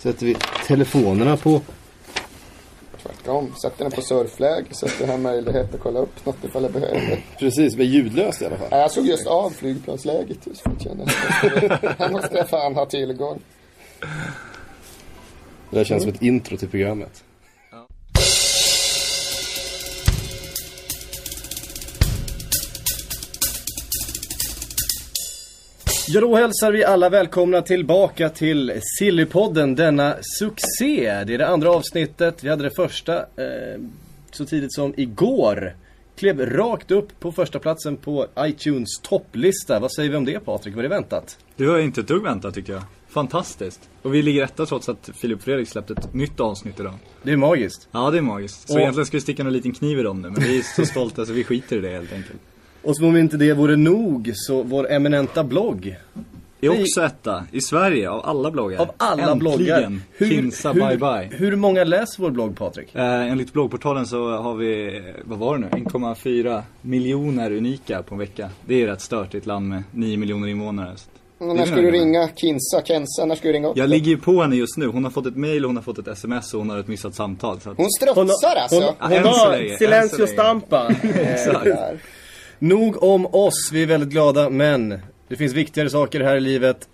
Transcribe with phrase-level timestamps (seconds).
[0.00, 0.36] Sätter vi
[0.66, 1.60] telefonerna på
[3.02, 6.62] Tvärtom, sätter den på surfläge så att det har möjlighet att kolla upp något ifall
[6.62, 7.24] jag behöver.
[7.38, 8.68] Precis, med ljudlöst i alla fall.
[8.70, 11.10] Jag såg just av flygplansläget just för att känna att
[11.98, 13.40] här måste jag fan ha tillgång.
[15.70, 17.24] Det där känns som ett intro till programmet.
[26.12, 31.24] Ja, då hälsar vi alla välkomna tillbaka till Sillypodden, denna succé.
[31.26, 32.44] Det är det andra avsnittet.
[32.44, 33.80] Vi hade det första eh,
[34.30, 35.76] så tidigt som igår.
[36.16, 39.80] Klev rakt upp på första platsen på iTunes topplista.
[39.80, 40.74] Vad säger vi om det Patrik?
[40.76, 41.38] Var det väntat?
[41.56, 42.82] Det var inte ett dugg väntat tycker jag.
[43.08, 43.80] Fantastiskt.
[44.02, 46.94] Och vi ligger etta trots att Filip Fredrik släppte ett nytt avsnitt idag.
[47.22, 47.88] Det är magiskt.
[47.92, 48.68] Ja, det är magiskt.
[48.68, 50.62] Så Och- egentligen ska vi sticka en liten kniv i dem nu, men vi är
[50.62, 52.40] så stolta så vi skiter i det helt enkelt.
[52.82, 55.96] Och som om inte det vore nog så vår eminenta blogg.
[56.62, 58.78] Är Vi- också etta, i Sverige, av alla bloggar.
[58.80, 59.38] Av alla Äntligen.
[59.38, 59.98] bloggar.
[60.18, 61.28] Kinsa hur, bye bye.
[61.38, 62.94] Hur många läser vår blogg Patrik?
[62.94, 68.18] Eh, enligt bloggportalen så har vi, vad var det nu, 1,4 miljoner unika på en
[68.18, 68.50] vecka.
[68.66, 70.94] Det är rätt stört i ett land med 9 miljoner invånare.
[71.38, 73.24] Det när är ska du ringa Kinsa, Kensa?
[73.24, 73.76] När ska du ringa upp?
[73.76, 74.86] Jag ligger ju på henne just nu.
[74.86, 77.14] Hon har fått ett mail, hon har fått ett sms och hon har ett missat
[77.14, 77.60] samtal.
[77.60, 77.76] Så att...
[77.76, 78.94] Hon strutsar alltså.
[79.00, 80.88] hon- länge, än så Silencio stampa.
[81.02, 81.66] Exakt.
[82.62, 86.88] Nog om oss, vi är väldigt glada men det finns viktigare saker här i livet.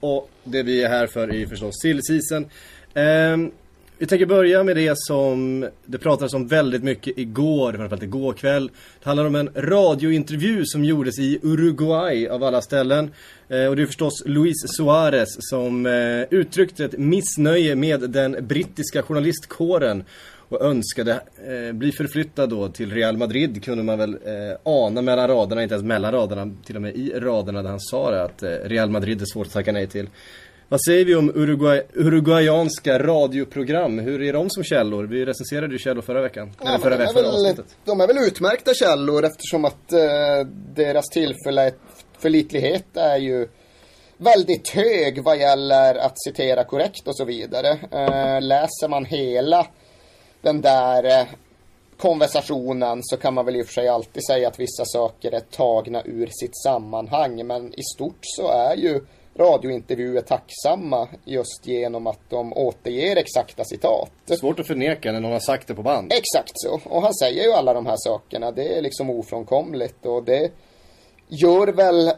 [0.00, 2.44] Och det vi är här för är förstås sillsisen.
[2.44, 2.50] Season.
[2.94, 3.50] Ehm,
[3.98, 8.70] vi tänker börja med det som det pratades om väldigt mycket igår, framförallt igår kväll.
[9.02, 13.10] Det handlar om en radiointervju som gjordes i Uruguay av alla ställen.
[13.48, 19.02] Eh, och det är förstås Luis Suarez som eh, uttryckte ett missnöje med den brittiska
[19.02, 20.04] journalistkåren
[20.48, 25.28] och önskade eh, bli förflyttad då till Real Madrid kunde man väl eh, ana mellan
[25.28, 28.42] raderna, inte ens mellan raderna, till och med i raderna där han sa det att
[28.42, 30.08] eh, Real Madrid är svårt att tacka nej till.
[30.70, 33.98] Vad säger vi om Uruguay, uruguayanska radioprogram?
[33.98, 35.04] Hur är de som källor?
[35.04, 36.52] Vi recenserade ju källor förra veckan.
[36.60, 37.76] Ja, Eller förra de, är veckan, förra väl, avsnittet.
[37.84, 39.98] de är väl utmärkta källor eftersom att eh,
[40.74, 43.48] deras tillförlitlighet är ju
[44.16, 47.68] väldigt hög vad gäller att citera korrekt och så vidare.
[47.70, 49.66] Eh, läser man hela
[50.42, 51.26] den där eh,
[51.98, 55.40] konversationen så kan man väl i och för sig alltid säga att vissa saker är
[55.40, 59.00] tagna ur sitt sammanhang men i stort så är ju
[59.38, 64.10] radiointervjuer tacksamma just genom att de återger exakta citat.
[64.40, 66.12] Svårt att förneka när någon har sagt det på band.
[66.12, 66.80] Exakt så.
[66.84, 68.50] Och han säger ju alla de här sakerna.
[68.50, 70.50] Det är liksom ofrånkomligt och det
[71.28, 72.12] gör väl...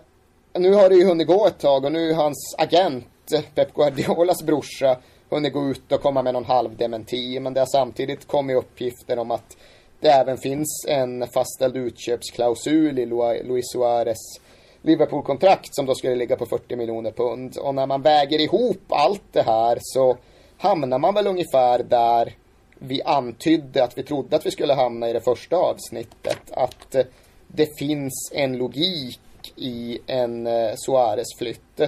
[0.54, 3.06] Nu har det ju hunnit gå ett tag och nu är hans agent
[3.54, 4.96] Pep Guardiolas brorsa
[5.30, 7.40] hunnit gå ut och komma med någon halv dementi.
[7.40, 9.56] Men det har samtidigt kommit uppgifter om att
[10.00, 14.40] det även finns en fastställd utköpsklausul i Luis Suarez
[14.82, 17.56] Liverpool-kontrakt som då skulle ligga på 40 miljoner pund.
[17.56, 20.16] Och när man väger ihop allt det här så
[20.58, 22.34] hamnar man väl ungefär där
[22.78, 26.50] vi antydde att vi trodde att vi skulle hamna i det första avsnittet.
[26.50, 27.04] Att eh,
[27.46, 29.20] det finns en logik
[29.56, 31.80] i en eh, Suarez-flytt.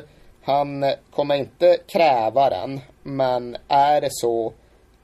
[0.42, 4.52] Han eh, kommer inte kräva den, men är det så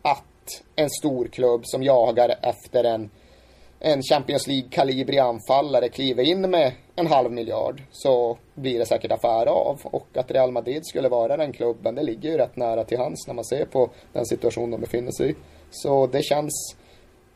[0.03, 3.11] att en stor klubb som jagar efter en
[3.81, 9.47] en Champions League-kalibrig anfallare kliver in med en halv miljard så blir det säkert affär
[9.47, 9.81] av.
[9.85, 13.27] Och att Real Madrid skulle vara den klubben, det ligger ju rätt nära till hands
[13.27, 15.35] när man ser på den situation de befinner sig i.
[15.71, 16.77] Så det känns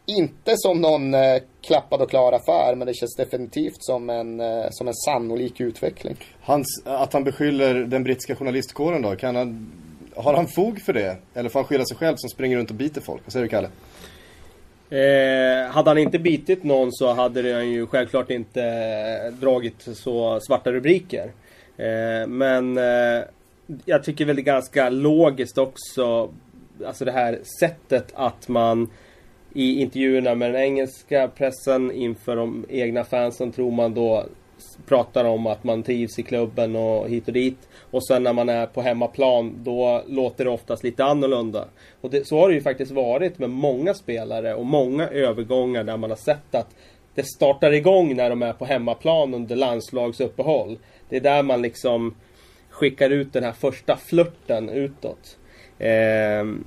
[0.06, 4.67] inte som någon eh, klappad och klar affär, men det känns definitivt som en, eh,
[4.71, 6.17] som en sannolik utveckling.
[6.41, 9.73] Hans, att han beskyller den brittiska journalistkåren då, kan han,
[10.17, 11.17] har han fog för det?
[11.34, 13.23] Eller får han skylla sig själv som springer runt och biter folk?
[13.25, 13.69] Vad säger du Kalle?
[14.91, 20.41] Eh, hade han inte bitit någon så hade han ju självklart inte eh, dragit så
[20.41, 21.33] svarta rubriker.
[21.77, 23.25] Eh, men eh,
[23.84, 26.31] jag tycker väl det är ganska logiskt också.
[26.87, 28.91] Alltså det här sättet att man
[29.53, 34.27] i intervjuerna med den engelska pressen inför de egna fansen tror man då
[34.87, 37.69] pratar om att man trivs i klubben och hit och dit.
[37.91, 41.69] Och sen när man är på hemmaplan då låter det oftast lite annorlunda.
[42.00, 45.96] Och det, så har det ju faktiskt varit med många spelare och många övergångar där
[45.96, 46.75] man har sett att
[47.14, 50.79] det startar igång när de är på hemmaplan under landslagsuppehåll.
[51.08, 52.14] Det är där man liksom
[52.70, 55.38] skickar ut den här första flörten utåt.
[55.79, 56.64] Ehm,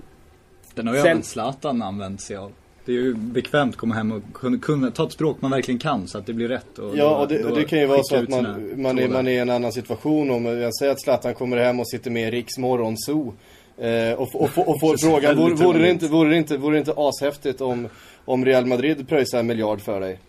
[0.74, 2.52] Den har ju även Zlatan använt sig av.
[2.86, 5.80] Det är ju bekvämt att komma hem och kunna, kunna ta ett språk man verkligen
[5.80, 6.80] kan så att det blir rätt.
[6.80, 9.00] Och Ja, då- och det, då och det kan ju vara så att man, man,
[9.00, 10.32] är, man är i en annan situation.
[10.32, 13.34] Om jag säger att Zlatan kommer hem och sitter med i Riks Morgonzoo.
[13.78, 16.76] Eh, och, och, och, och får frågan, vore, vore, det inte, vore, det inte, vore
[16.76, 17.88] det inte ashäftigt om,
[18.26, 20.20] om Real Madrid pröjsar en miljard för dig?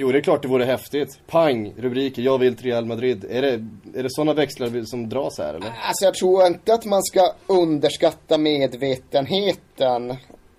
[0.00, 1.18] Jo, det är klart det vore häftigt.
[1.26, 3.24] Pang, rubriker, jag vill till Real Madrid.
[3.30, 3.52] Är det,
[3.94, 5.66] är det sådana växlar som dras här eller?
[5.66, 10.14] Alltså jag tror inte att man ska underskatta medvetenheten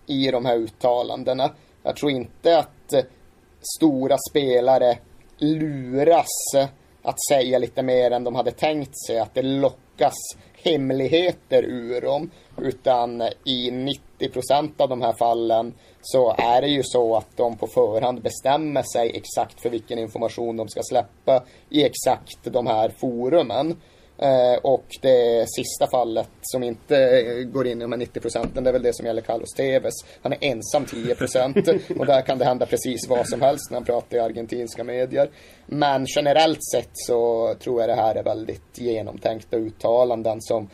[0.09, 1.51] i de här uttalandena.
[1.83, 3.03] Jag tror inte att eh,
[3.77, 4.97] stora spelare
[5.37, 6.67] luras eh,
[7.01, 9.19] att säga lite mer än de hade tänkt sig.
[9.19, 10.15] Att det lockas
[10.63, 12.31] hemligheter ur dem.
[12.57, 17.37] Utan eh, i 90 procent av de här fallen så är det ju så att
[17.37, 22.67] de på förhand bestämmer sig exakt för vilken information de ska släppa i exakt de
[22.67, 23.75] här forumen.
[24.21, 28.69] Eh, och det sista fallet som inte går in i de här 90 procenten, det
[28.69, 29.93] är väl det som gäller Carlos Tevez.
[30.21, 31.67] Han är ensam 10 procent
[31.99, 35.29] och där kan det hända precis vad som helst när han pratar i argentinska medier.
[35.65, 40.69] Men generellt sett så tror jag det här är väldigt genomtänkta uttalanden som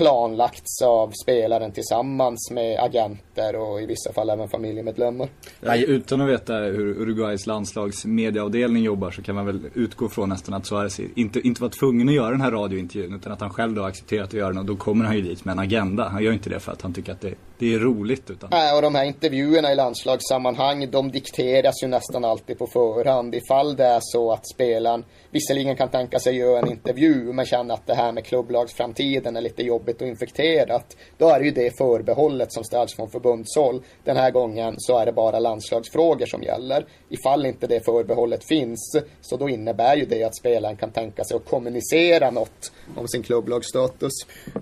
[0.00, 5.28] planlagts av spelaren tillsammans med agenter och i vissa fall även familjemedlemmar.
[5.60, 10.28] Nej, utan att veta hur Uruguays landslags mediaavdelning jobbar så kan man väl utgå från
[10.28, 13.50] nästan att Suarez inte, inte var tvungen att göra den här radiointervjun utan att han
[13.50, 16.08] själv då accepterat att göra den och då kommer han ju dit med en agenda.
[16.08, 18.48] Han gör inte det för att han tycker att det, det är roligt utan...
[18.52, 23.34] Nej, och de här intervjuerna i landslagssammanhang de dikteras ju nästan alltid på förhand.
[23.34, 27.74] Ifall det är så att spelaren visserligen kan tänka sig göra en intervju men känner
[27.74, 30.96] att det här med klubblagsframtiden är lite jobbigt och infekterat.
[31.18, 33.82] Då är det ju det förbehållet som ställs från förbundshåll.
[34.04, 36.86] Den här gången så är det bara landslagsfrågor som gäller.
[37.08, 41.36] Ifall inte det förbehållet finns så då innebär ju det att spelaren kan tänka sig
[41.36, 44.12] att kommunicera något om sin klubblagsstatus.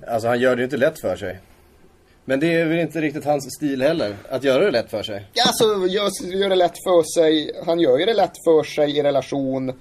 [0.06, 1.38] Alltså han gör det ju inte lätt för sig.
[2.28, 5.26] Men det är väl inte riktigt hans stil heller, att göra det lätt för sig?
[5.32, 7.50] Ja, alltså gör, gör det lätt för sig.
[7.66, 9.72] Han gör ju det lätt för sig i relation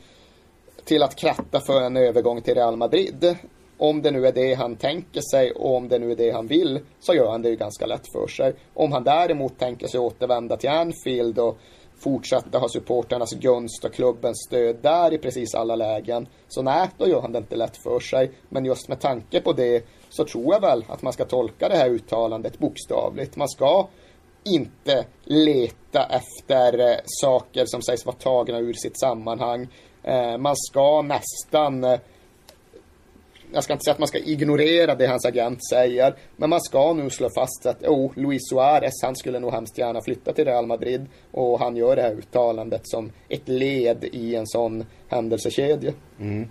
[0.85, 3.35] till att kratta för en övergång till Real Madrid.
[3.77, 6.47] Om det nu är det han tänker sig och om det nu är det han
[6.47, 8.53] vill så gör han det ju ganska lätt för sig.
[8.73, 11.57] Om han däremot tänker sig återvända till Anfield och
[11.99, 16.27] fortsätta ha supporternas gunst och klubbens stöd där i precis alla lägen.
[16.47, 18.31] Så nej, då gör han det inte lätt för sig.
[18.49, 19.85] Men just med tanke på det
[20.17, 23.35] så tror jag väl att man ska tolka det här uttalandet bokstavligt.
[23.35, 23.87] Man ska
[24.45, 29.67] inte leta efter eh, saker som sägs vara tagna ur sitt sammanhang.
[30.03, 31.99] Eh, man ska nästan eh,
[33.53, 36.93] jag ska inte säga att man ska ignorera det hans agent säger, men man ska
[36.93, 40.65] nu slå fast att oh, Luis Suarez, han skulle nog hemskt gärna flytta till Real
[40.65, 45.93] Madrid och han gör det här uttalandet som ett led i en sån händelsekedja.
[46.19, 46.49] Mm.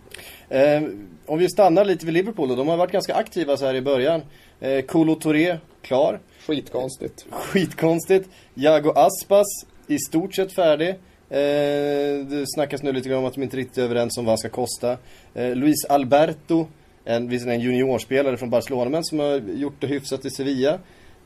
[0.48, 0.82] Eh,
[1.26, 3.82] om vi stannar lite vid Liverpool då, de har varit ganska aktiva så här i
[3.82, 4.22] början.
[4.60, 6.20] Eh, Kolo Touré, klar.
[6.46, 7.26] Skitkonstigt.
[7.31, 8.28] Skitkonstigt.
[8.54, 9.46] Jago Aspas,
[9.87, 10.88] i stort sett färdig.
[11.28, 14.31] Eh, det snackas nu lite grann om att de inte är riktigt överens om vad
[14.31, 14.96] han ska kosta.
[15.34, 16.66] Eh, Luis Alberto,
[17.06, 20.79] en, en juniorspelare från Barcelona men som har gjort det hyfsat i Sevilla.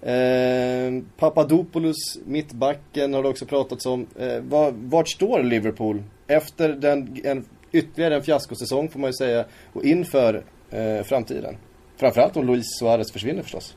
[0.03, 4.07] Eh, Papadopoulos, mittbacken har det också pratats om.
[4.19, 9.45] Eh, var, vart står Liverpool efter den, en, ytterligare en fiaskosäsong får man ju säga
[9.73, 11.57] och inför eh, framtiden?
[11.97, 13.77] Framförallt om Luis Suarez försvinner förstås.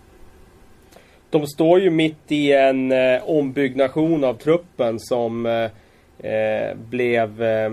[1.29, 5.69] De står ju mitt i en eh, ombyggnation av truppen som eh,
[6.31, 7.71] eh blev eh,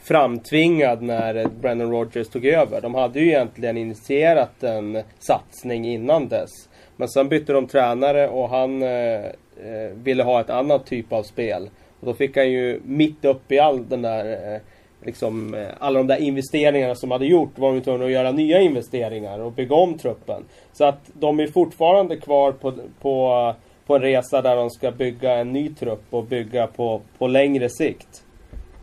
[0.00, 2.80] framtvingad när Brennan Rogers tog över.
[2.80, 6.50] De hade ju egentligen initierat en satsning innan dess.
[6.96, 9.24] Men sen bytte de tränare och han eh,
[9.64, 11.70] eh, ville ha ett annat typ av spel.
[12.00, 14.60] Och då fick han ju mitt upp i all den där eh,
[15.02, 18.60] liksom, eh, alla de där investeringarna som hade gjort var de tvungna att göra nya
[18.60, 20.44] investeringar och bygga om truppen.
[20.72, 23.54] Så att de är fortfarande kvar på, på,
[23.86, 27.68] på en resa där de ska bygga en ny trupp och bygga på, på längre
[27.68, 28.24] sikt.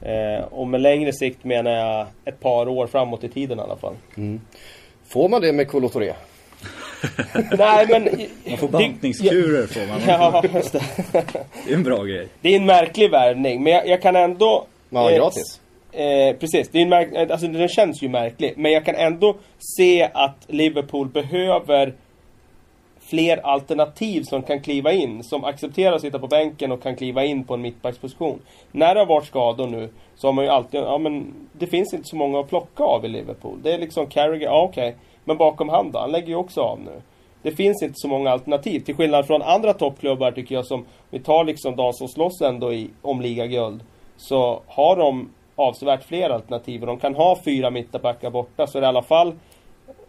[0.05, 3.75] Eh, och med längre sikt menar jag ett par år framåt i tiden i alla
[3.75, 3.93] fall.
[4.17, 4.41] Mm.
[5.07, 6.13] Får man det med Kolotoré?
[7.57, 8.09] Nej men...
[8.49, 10.01] Man får bantningskurer får man.
[10.07, 10.83] Ja, just det.
[11.65, 12.27] det är en bra grej.
[12.41, 14.65] Det är en märklig värvning men jag, jag, kan ändå...
[14.89, 15.61] Ja, eh, gratis.
[15.91, 18.53] Eh, precis, det är en märk alltså, den känns ju märklig.
[18.57, 19.35] Men jag kan ändå
[19.77, 21.93] se att Liverpool behöver
[23.09, 25.23] fler alternativ som kan kliva in.
[25.23, 28.39] Som accepterar att sitta på bänken och kan kliva in på en mittbacksposition.
[28.71, 31.93] När det har varit skador nu så har man ju alltid, ja men det finns
[31.93, 33.59] inte så många att plocka av i Liverpool.
[33.63, 34.87] Det är liksom Carragher, ja okej.
[34.87, 34.99] Okay.
[35.23, 35.99] Men bakom han då?
[35.99, 37.01] Han lägger ju också av nu.
[37.41, 38.79] Det finns inte så många alternativ.
[38.79, 42.73] Till skillnad från andra toppklubbar tycker jag som, vi tar liksom de som slåss ändå
[42.73, 43.83] i, om ligaguld.
[44.17, 48.81] Så har de avsevärt fler alternativ och de kan ha fyra mittbackar borta så är
[48.81, 49.33] det i alla fall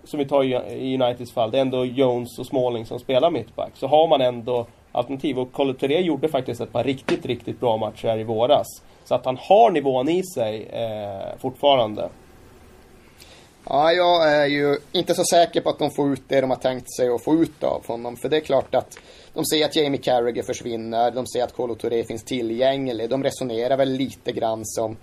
[0.08, 3.72] som vi tar i Uniteds fall, det är ändå Jones och Smalling som spelar mittback.
[3.74, 5.38] Så har man ändå alternativ.
[5.38, 8.66] Och Coloturé gjorde faktiskt ett par riktigt, riktigt bra matcher här i våras.
[9.04, 12.08] Så att han har nivån i sig eh, fortfarande.
[13.68, 16.56] Ja, jag är ju inte så säker på att de får ut det de har
[16.56, 18.16] tänkt sig att få ut av honom.
[18.16, 18.98] För det är klart att
[19.34, 23.10] de ser att Jamie Carragher försvinner, de ser att Colo Touré finns tillgänglig.
[23.10, 24.96] De resonerar väl lite grann som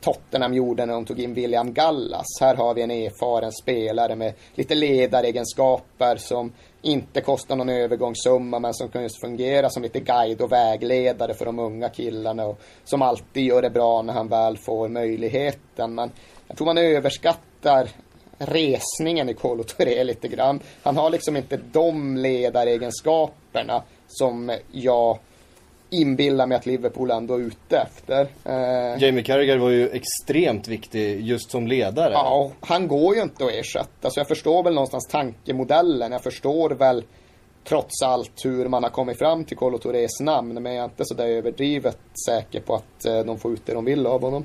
[0.00, 2.26] Tottenham gjorde när de tog in William Gallas.
[2.40, 6.52] Här har vi en erfaren spelare med lite ledaregenskaper som
[6.82, 11.44] inte kostar någon övergångssumma men som kan just fungera som lite guide och vägledare för
[11.44, 15.94] de unga killarna och som alltid gör det bra när han väl får möjligheten.
[15.94, 16.10] Men
[16.48, 17.88] jag tror man överskattar
[18.38, 20.60] resningen i Kolo Touré lite grann.
[20.82, 25.18] Han har liksom inte de ledaregenskaperna som jag
[25.90, 28.20] inbillar mig att Liverpool ändå är ute efter.
[28.44, 32.12] Eh, Jamie Carragher var ju extremt viktig just som ledare.
[32.12, 34.10] Ja, han går ju inte att ersätta.
[34.10, 36.12] Så jag förstår väl någonstans tankemodellen.
[36.12, 37.04] Jag förstår väl
[37.64, 40.62] trots allt hur man har kommit fram till Kolo Tourés namn.
[40.62, 43.74] Men jag är inte så där överdrivet säker på att eh, de får ut det
[43.74, 44.44] de vill av honom.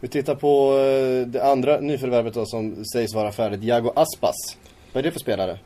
[0.00, 3.62] Vi tittar på eh, det andra nyförvärvet då som sägs vara färdigt.
[3.62, 4.36] Jago Aspas.
[4.92, 5.58] Vad är det för spelare?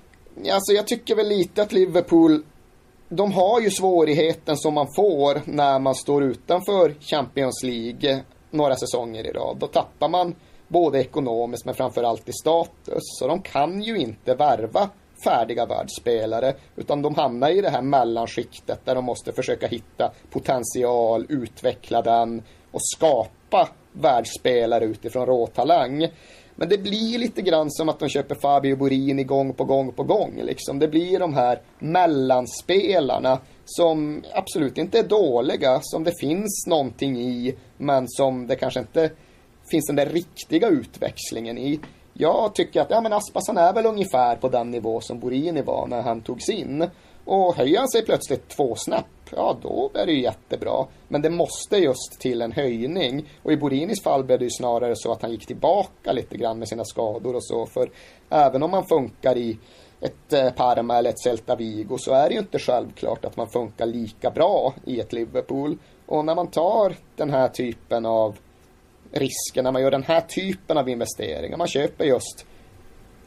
[0.52, 2.42] Alltså jag tycker väl lite att Liverpool
[3.16, 9.26] de har ju svårigheten som man får när man står utanför Champions League några säsonger
[9.26, 9.56] i rad.
[9.60, 10.34] Då tappar man
[10.68, 13.02] både ekonomiskt men framförallt i status.
[13.18, 14.90] Så de kan ju inte värva
[15.24, 21.26] färdiga världsspelare utan de hamnar i det här mellanskiktet där de måste försöka hitta potential,
[21.28, 26.08] utveckla den och skapa världsspelare utifrån råtalang.
[26.62, 30.02] Men det blir lite grann som att de köper Fabio Borini gång på gång på
[30.02, 30.40] gång.
[30.42, 30.78] Liksom.
[30.78, 37.54] Det blir de här mellanspelarna som absolut inte är dåliga, som det finns någonting i,
[37.76, 39.10] men som det kanske inte
[39.70, 41.80] finns den där riktiga utväxlingen i.
[42.12, 45.62] Jag tycker att ja, men Aspas han är väl ungefär på den nivå som Borini
[45.62, 46.88] var när han togs in.
[47.24, 50.86] Och höjer han sig plötsligt två snäpp, ja då är det ju jättebra.
[51.08, 53.28] Men det måste just till en höjning.
[53.42, 56.58] Och i Borinis fall blev det ju snarare så att han gick tillbaka lite grann
[56.58, 57.66] med sina skador och så.
[57.66, 57.90] För
[58.30, 59.58] även om man funkar i
[60.00, 63.48] ett eh, Parma eller ett Celta Vigo så är det ju inte självklart att man
[63.50, 65.78] funkar lika bra i ett Liverpool.
[66.06, 68.36] Och när man tar den här typen av
[69.12, 72.46] risker, när man gör den här typen av investeringar, man köper just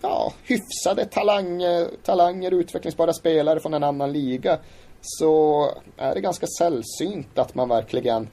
[0.02, 4.60] ja, hyfsade talanger, talanger, utvecklingsbara spelare från en annan liga
[5.06, 8.28] så är det ganska sällsynt att man verkligen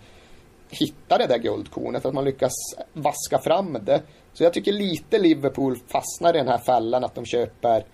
[0.70, 2.52] hittar det där guldkornet, att man lyckas
[2.92, 4.02] vaska fram det.
[4.32, 7.84] Så jag tycker lite Liverpool fastnar i den här fällan att de köper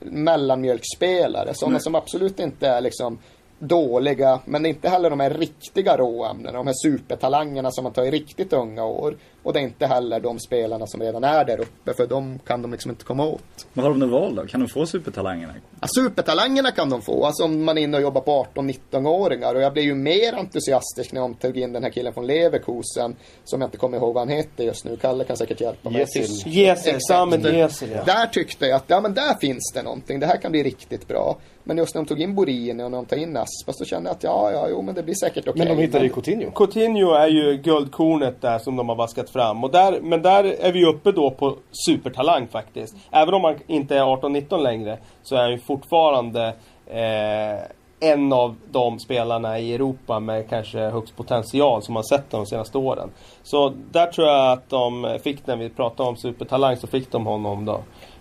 [0.00, 1.80] mellanmjölkspelare, sådana mm.
[1.80, 3.18] som absolut inte är liksom
[3.58, 8.10] dåliga, men inte heller de här riktiga råämnena, de här supertalangerna som man tar i
[8.10, 9.16] riktigt unga år.
[9.42, 12.62] Och det är inte heller de spelarna som redan är där uppe, för de kan
[12.62, 13.66] de liksom inte komma åt.
[13.72, 14.46] Vad har de för val då?
[14.46, 15.54] Kan de få supertalangerna?
[15.80, 19.54] Ja, supertalangerna kan de få, alltså om man är inne och jobbar på 18-19-åringar.
[19.54, 23.16] Och jag blev ju mer entusiastisk när de tog in den här killen från Leverkusen,
[23.44, 24.96] som jag inte kommer ihåg vad han heter just nu.
[24.96, 26.00] Kalle kan säkert hjälpa mig.
[26.00, 26.52] Gesil.
[26.52, 28.04] Gesil, Samen Gesil, ja.
[28.04, 30.20] Där tyckte jag att, ja men där finns det någonting.
[30.20, 31.36] Det här kan bli riktigt bra.
[31.64, 34.08] Men just när de tog in Borini och när de tar in Aspas så kände
[34.08, 35.50] jag att ja, ja, jo men det blir säkert okej.
[35.50, 35.66] Okay.
[35.68, 36.50] Men de hittade ju Coutinho.
[36.50, 39.64] Coutinho är ju guldkornet där som de har vaskat fram.
[39.64, 41.56] Och där, men där är vi uppe då på
[41.86, 42.96] supertalang faktiskt.
[43.10, 46.54] Även om man inte är 18-19 längre så är han ju fortfarande
[46.86, 47.60] eh,
[48.00, 52.78] en av de spelarna i Europa med kanske högst potential som man sett de senaste
[52.78, 53.10] åren.
[53.42, 57.26] Så där tror jag att de fick, när vi pratade om supertalang, så fick de
[57.26, 57.80] honom då.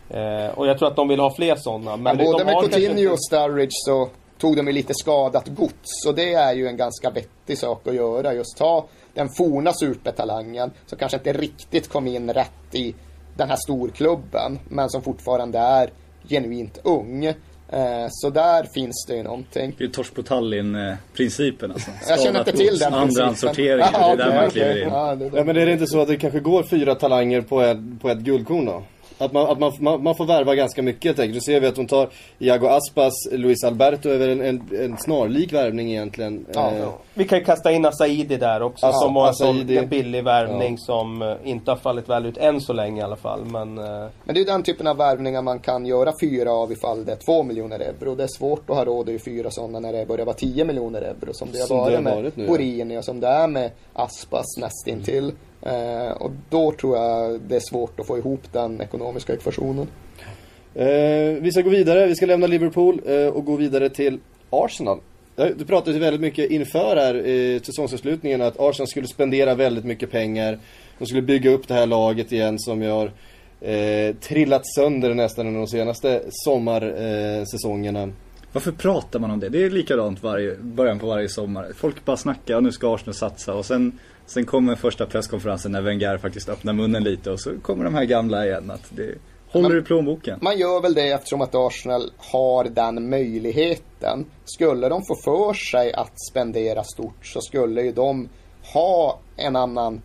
[0.10, 1.98] Eh, och jag tror att de vill ha fler sådana.
[1.98, 4.10] Men ja, både med Coutinho och Sturridge så
[4.40, 6.06] tog de ju lite skadat gods.
[6.08, 8.34] Och det är ju en ganska vettig sak att göra.
[8.34, 12.96] Just ta den forna supertalangen som kanske inte riktigt kom in rätt i
[13.38, 14.60] den här storklubben.
[14.70, 15.90] Men som fortfarande är
[16.30, 17.26] genuint ung.
[17.72, 19.76] Eh, så där finns det ju någonting.
[19.78, 21.92] Det är ju Tors på Tallinn-principen alltså.
[22.10, 24.90] Jag känner inte till den Andra sortering, det är där man kliver in.
[24.90, 25.38] Ja, det, det.
[25.38, 28.10] Ja, men är det inte så att det kanske går fyra talanger på ett, på
[28.10, 28.84] ett guldkorn då?
[29.20, 31.36] Att, man, att man, man, man, får värva ganska mycket helt enkelt.
[31.36, 32.10] Nu ser vi att de tar
[32.40, 36.46] Iago Aspas, Luis Alberto över en, en, en snarlik värvning egentligen.
[36.54, 36.90] Ja, eh.
[37.14, 39.78] Vi kan ju kasta in Asaidi där också ja, som var Asaidi.
[39.78, 40.86] en billig värvning ja.
[40.86, 43.46] som eh, inte har fallit väl ut än så länge i alla fall.
[43.46, 44.08] Men, eh...
[44.24, 47.16] men det är den typen av värvningar man kan göra fyra av ifall det är
[47.26, 48.16] två miljoner euro.
[48.16, 51.02] Det är svårt att ha råd i fyra sådana när det börjar vara tio miljoner
[51.02, 53.72] euro som det har varit, det har varit med Borini och som det är med
[53.94, 55.24] Aspas nästintill.
[55.24, 55.36] Mm.
[55.62, 59.88] Eh, och då tror jag det är svårt att få ihop den ekonomiska ekvationen.
[60.76, 65.00] Eh, vi ska gå vidare, vi ska lämna Liverpool eh, och gå vidare till Arsenal.
[65.58, 70.12] Du pratade ju väldigt mycket inför här i säsongsavslutningen att Arsenal skulle spendera väldigt mycket
[70.12, 70.60] pengar.
[70.98, 73.12] De skulle bygga upp det här laget igen som jag har
[73.70, 78.10] eh, trillat sönder nästan under de senaste sommarsäsongerna.
[78.54, 79.50] Varför pratar man om det?
[79.50, 81.72] Det är likadant varje, början på varje sommar.
[81.76, 84.00] Folk bara snackar och nu ska Arsenal satsa och sen,
[84.30, 88.06] sen kommer första presskonferensen när Wenger faktiskt öppnar munnen lite och så kommer de här
[88.06, 88.72] gamla igen.
[88.72, 89.16] Att det
[89.52, 90.40] håller i plånboken.
[90.42, 94.26] Man gör väl det eftersom att Arsenal har den möjligheten.
[94.46, 98.30] Skulle de få för sig att spendera stort så skulle ju de
[98.74, 100.02] ha en annan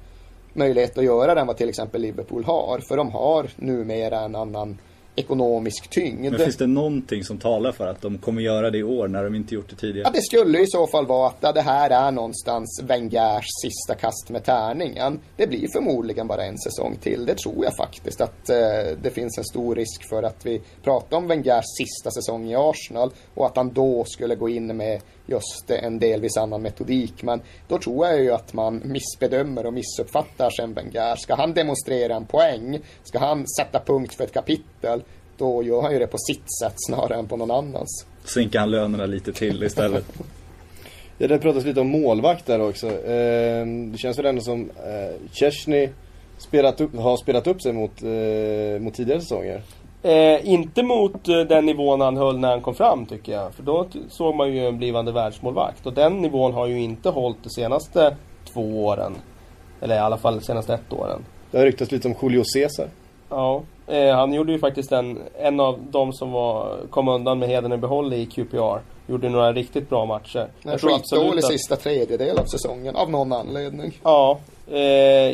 [0.52, 2.80] möjlighet att göra det än vad till exempel Liverpool har.
[2.88, 4.78] För de har numera en annan
[5.16, 6.30] ekonomisk tyngd.
[6.30, 9.24] Men finns det någonting som talar för att de kommer göra det i år när
[9.24, 10.08] de inte gjort det tidigare?
[10.08, 13.94] Ja, det skulle i så fall vara att ja, det här är någonstans Wengers sista
[13.94, 15.20] kast med tärningen.
[15.36, 17.26] Det blir förmodligen bara en säsong till.
[17.26, 18.56] Det tror jag faktiskt att eh,
[19.02, 23.10] det finns en stor risk för att vi pratar om Wengers sista säsong i Arsenal
[23.34, 27.22] och att han då skulle gå in med just en delvis annan metodik.
[27.22, 31.16] Men då tror jag ju att man missbedömer och missuppfattar sen Wenger.
[31.16, 35.02] Ska han demonstrera en poäng, ska han sätta punkt för ett kapitel,
[35.38, 38.06] då gör han ju det på sitt sätt snarare än på någon annans.
[38.24, 40.04] Sänker han lönerna lite till istället.
[41.18, 42.86] Ja, det pratas lite om målvakt där också.
[42.86, 45.88] Eh, det känns väl ändå som eh, Chesney
[46.38, 49.62] spelat upp, har spelat upp sig mot, eh, mot tidigare säsonger.
[50.02, 53.54] Eh, inte mot eh, den nivån han höll när han kom fram tycker jag.
[53.54, 55.86] För då såg man ju en blivande världsmålvakt.
[55.86, 58.16] Och den nivån har ju inte hållit de senaste
[58.52, 59.14] två åren.
[59.80, 61.24] Eller i alla fall de senaste ett åren.
[61.50, 62.88] Det har ryktats lite om Julio Cesar.
[63.34, 67.48] Ja, eh, han gjorde ju faktiskt en, en av de som var, kom undan med
[67.48, 68.78] heden i behåll i QPR.
[69.06, 70.48] Gjorde några riktigt bra matcher.
[70.64, 73.98] En tror absolut att- sista tredjedel av säsongen av någon anledning.
[74.02, 74.38] Ja,
[74.70, 74.78] eh,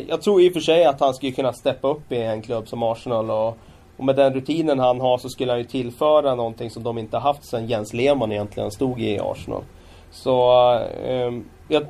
[0.09, 2.67] jag tror i och för sig att han skulle kunna steppa upp i en klubb
[2.67, 3.57] som Arsenal och,
[3.97, 7.17] och med den rutinen han har så skulle han ju tillföra någonting som de inte
[7.17, 9.63] haft sedan Jens Lehmann egentligen stod i Arsenal.
[10.11, 10.51] Så
[11.05, 11.31] eh,
[11.67, 11.85] jag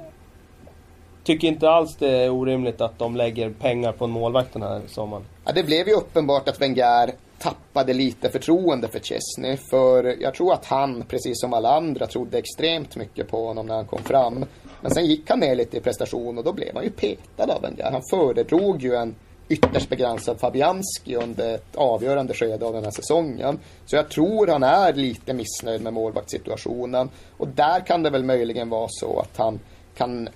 [1.24, 4.82] tycker inte alls det är orimligt att de lägger pengar på en målvakt den här
[4.88, 5.24] sommaren.
[5.46, 9.58] Ja, det blev ju uppenbart att Wenger tappade lite förtroende för Chesney.
[9.70, 13.76] För jag tror att han, precis som alla andra, trodde extremt mycket på honom när
[13.76, 14.46] han kom fram.
[14.82, 17.62] Men sen gick han ner lite i prestation och då blev han ju petad av
[17.62, 17.92] Wenger.
[17.92, 19.16] Han föredrog ju en
[19.50, 23.60] ytterst begränsad Fabianski under ett avgörande skede av den här säsongen.
[23.86, 27.10] Så jag tror han är lite missnöjd med målvaktssituationen.
[27.38, 29.60] Och där kan det väl möjligen vara så att han
[29.96, 30.30] kan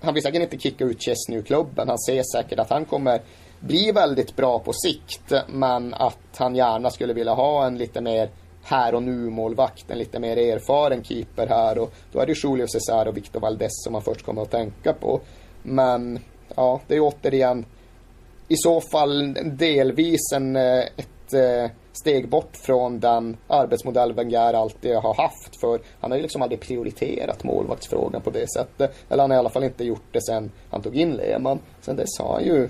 [0.00, 1.88] han vill säkert inte kicka ut Chesney ur klubben.
[1.88, 3.20] Han ser säkert att han kommer
[3.66, 5.32] bli väldigt bra på sikt.
[5.48, 8.30] Men att han gärna skulle vilja ha en lite mer
[8.62, 9.90] här och nu målvakt.
[9.90, 11.78] En lite mer erfaren keeper här.
[11.78, 14.92] Och då är det Julio Cesar och Victor Valdes som man först kommer att tänka
[14.92, 15.20] på.
[15.62, 16.18] Men
[16.56, 17.64] ja, det är återigen
[18.48, 24.94] i så fall delvis en, eh, ett eh, steg bort från den arbetsmodell Wenger alltid
[24.96, 25.60] har haft.
[25.60, 28.94] För han har ju liksom aldrig prioriterat målvaktsfrågan på det sättet.
[29.08, 31.58] Eller han har i alla fall inte gjort det sen han tog in Lehmann.
[31.80, 32.68] Sen dess har han ju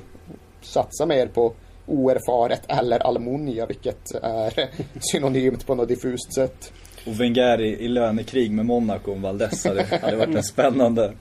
[0.64, 1.52] satsat mer på
[1.86, 6.72] oerfaret eller Almunia, vilket är synonymt på något diffust sätt.
[7.06, 11.12] Och Wenger i, i lönekrig med Monaco om Valdes hade, hade varit en spännande.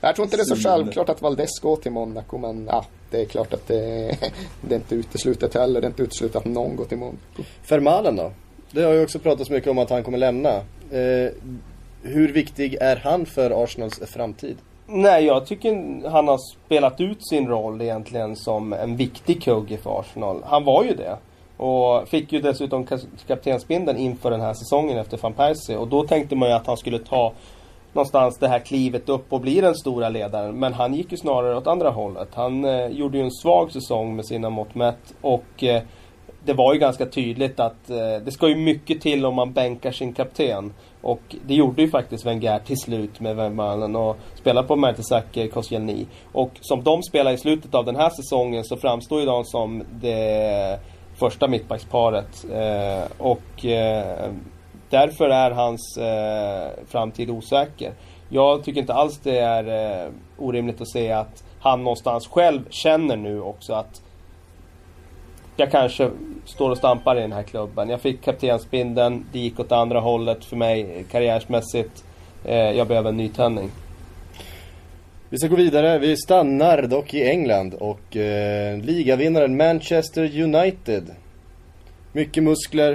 [0.00, 3.20] Jag tror inte det är så självklart att Valdes går till Monaco, men ja, det
[3.20, 4.16] är klart att det,
[4.60, 5.80] det är inte uteslutet heller.
[5.80, 7.42] Det är inte uteslutet att någon går till Monaco.
[7.62, 8.32] Fermalen då?
[8.70, 10.56] Det har ju också pratats mycket om att han kommer lämna.
[10.90, 11.32] Eh,
[12.02, 14.56] hur viktig är han för Arsenals framtid?
[14.88, 20.00] Nej, jag tycker han har spelat ut sin roll egentligen som en viktig kugge för
[20.00, 20.42] Arsenal.
[20.44, 21.16] Han var ju det.
[21.56, 22.86] Och fick ju dessutom
[23.26, 25.76] kaptensbindeln inför den här säsongen efter van Persie.
[25.76, 27.32] Och då tänkte man ju att han skulle ta
[27.92, 30.58] någonstans det här klivet upp och bli den stora ledaren.
[30.58, 32.28] Men han gick ju snarare åt andra hållet.
[32.34, 35.14] Han eh, gjorde ju en svag säsong med sina mått mätt.
[35.20, 35.82] Och eh,
[36.44, 39.92] det var ju ganska tydligt att eh, det ska ju mycket till om man bänkar
[39.92, 40.72] sin kapten.
[41.06, 46.06] Och det gjorde ju faktiskt Wenger till slut med Vermaelen och spelade på Mertesacker Koscielny.
[46.32, 49.82] Och som de spelar i slutet av den här säsongen så framstår ju de som
[50.00, 50.80] det
[51.18, 52.44] första mittbacksparet.
[52.52, 54.30] Eh, och eh,
[54.90, 57.92] därför är hans eh, framtid osäker.
[58.28, 63.16] Jag tycker inte alls det är eh, orimligt att säga att han någonstans själv känner
[63.16, 64.02] nu också att
[65.56, 66.10] jag kanske
[66.44, 67.88] står och stampar i den här klubben.
[67.88, 72.04] Jag fick kaptensbindeln, det gick åt andra hållet för mig karriärsmässigt.
[72.44, 73.70] Eh, jag behöver en nytändning.
[75.30, 75.98] Vi ska gå vidare.
[75.98, 81.10] Vi stannar dock i England och eh, ligavinnaren Manchester United.
[82.12, 82.92] Mycket muskler.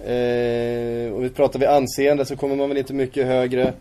[0.00, 3.72] Eh, och vi pratar vi anseende så kommer man väl inte mycket högre.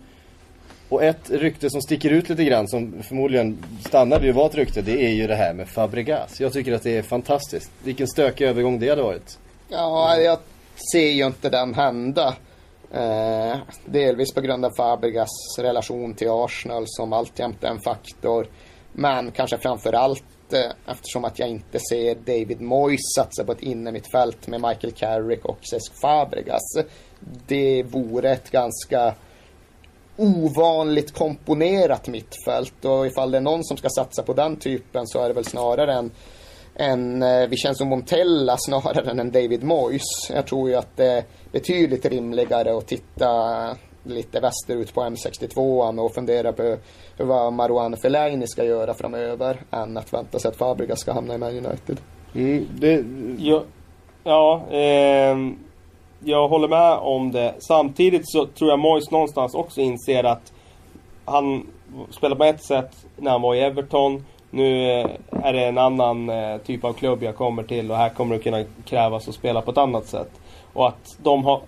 [0.90, 4.56] Och ett rykte som sticker ut lite grann som förmodligen stannar vid att vara ett
[4.56, 6.40] rykte det är ju det här med Fabregas.
[6.40, 7.72] Jag tycker att det är fantastiskt.
[7.84, 9.38] Vilken stökig övergång det hade varit.
[9.70, 10.40] Ja, jag
[10.94, 12.36] ser ju inte den hända.
[12.92, 18.48] Eh, delvis på grund av Fabregas relation till Arsenal som alltjämt är en faktor.
[18.94, 20.24] Men kanske framför allt
[20.54, 25.46] eh, eftersom att jag inte ser David Moyes satsa på ett innermittfält med Michael Carrick
[25.46, 26.78] och Cesc Fabregas.
[27.48, 29.14] det vore ett ganska
[30.18, 35.24] ovanligt komponerat mittfält och ifall det är någon som ska satsa på den typen så
[35.24, 36.12] är det väl snarare en,
[36.76, 40.30] en eh, Vincenzo Montella snarare än en David Moyes.
[40.30, 43.30] Jag tror ju att det är betydligt rimligare att titta
[44.04, 46.78] lite västerut på M62 och fundera på
[47.18, 51.38] vad Marouane Fellaini ska göra framöver än att vänta sig att Fabregas ska hamna i
[51.38, 51.98] Man United.
[52.36, 53.04] Mm, det,
[53.38, 53.64] Ja,
[54.24, 55.58] ja ehm,
[56.20, 57.56] jag håller med om det.
[57.60, 60.54] Samtidigt så tror jag Moyes någonstans också inser att
[61.26, 61.68] han
[62.10, 64.26] spelade på ett sätt när han var i Everton.
[64.50, 68.10] Nu eh, är det en annan eh, typ av klubb jag kommer till och här
[68.10, 70.32] kommer det kunna krävas att spela på ett annat sätt.
[70.74, 71.62] Och att de har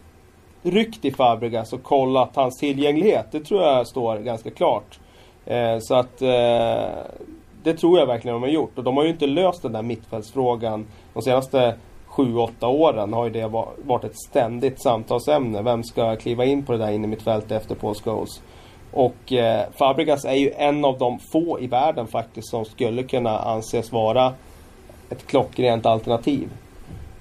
[0.62, 3.25] ryckt i Fabregas och kollat hans tillgänglighet.
[3.31, 4.99] Det tror jag står ganska klart.
[5.45, 6.19] Eh, så att
[7.63, 8.77] det tror jag verkligen de har gjort.
[8.77, 11.75] Och de har ju inte löst den där mittfältsfrågan de senaste
[12.19, 13.47] 7-8 åren har ju det
[13.84, 15.62] varit ett ständigt samtalsämne.
[15.62, 18.41] Vem ska kliva in på det där inne mitt fält efter Paul Scholes?
[18.91, 23.39] Och eh, Fabregas är ju en av de få i världen faktiskt som skulle kunna
[23.39, 24.34] anses vara
[25.10, 26.49] ett klockrent alternativ.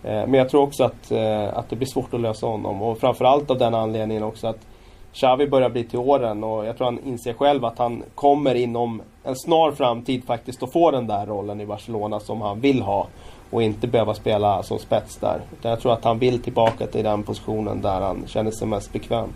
[0.02, 2.82] Eh, men jag tror också att, eh, att det blir svårt att lösa honom.
[2.82, 4.66] Och framförallt av den anledningen också att
[5.12, 9.02] Xavi börjar bli till åren och jag tror han inser själv att han kommer inom
[9.24, 13.06] en snar framtid faktiskt att få den där rollen i Barcelona som han vill ha.
[13.50, 15.40] Och inte behöva spela som spets där.
[15.58, 18.92] Utan jag tror att han vill tillbaka till den positionen där han känner sig mest
[18.92, 19.28] bekväm.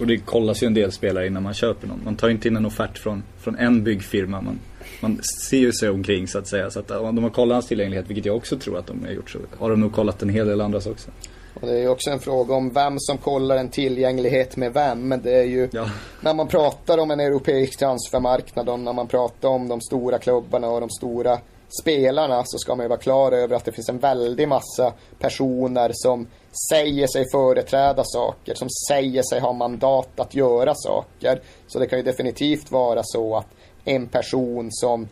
[0.00, 2.00] Och det kollas ju en del spelare innan man köper någon.
[2.04, 4.40] Man tar ju inte in en offert från, från en byggfirma.
[4.40, 4.58] Man,
[5.00, 6.70] man ser ju sig omkring så att säga.
[6.70, 9.12] Så att om de har kollat hans tillgänglighet, vilket jag också tror att de har
[9.12, 11.10] gjort, så har de nog kollat en hel del andras också.
[11.54, 15.08] Och det är ju också en fråga om vem som kollar en tillgänglighet med vem.
[15.08, 15.90] Men det är ju Ja.
[16.20, 20.68] när man pratar om en europeisk transfermarknad och när man pratar om de stora klubbarna
[20.68, 21.38] och de stora
[21.82, 25.90] spelarna så ska man ju vara klar över att det finns en väldig massa personer
[25.94, 26.26] som
[26.70, 31.40] säger sig företräda saker, som säger sig ha mandat att göra saker.
[31.66, 33.46] Så det kan ju definitivt vara så att
[33.84, 35.08] en person som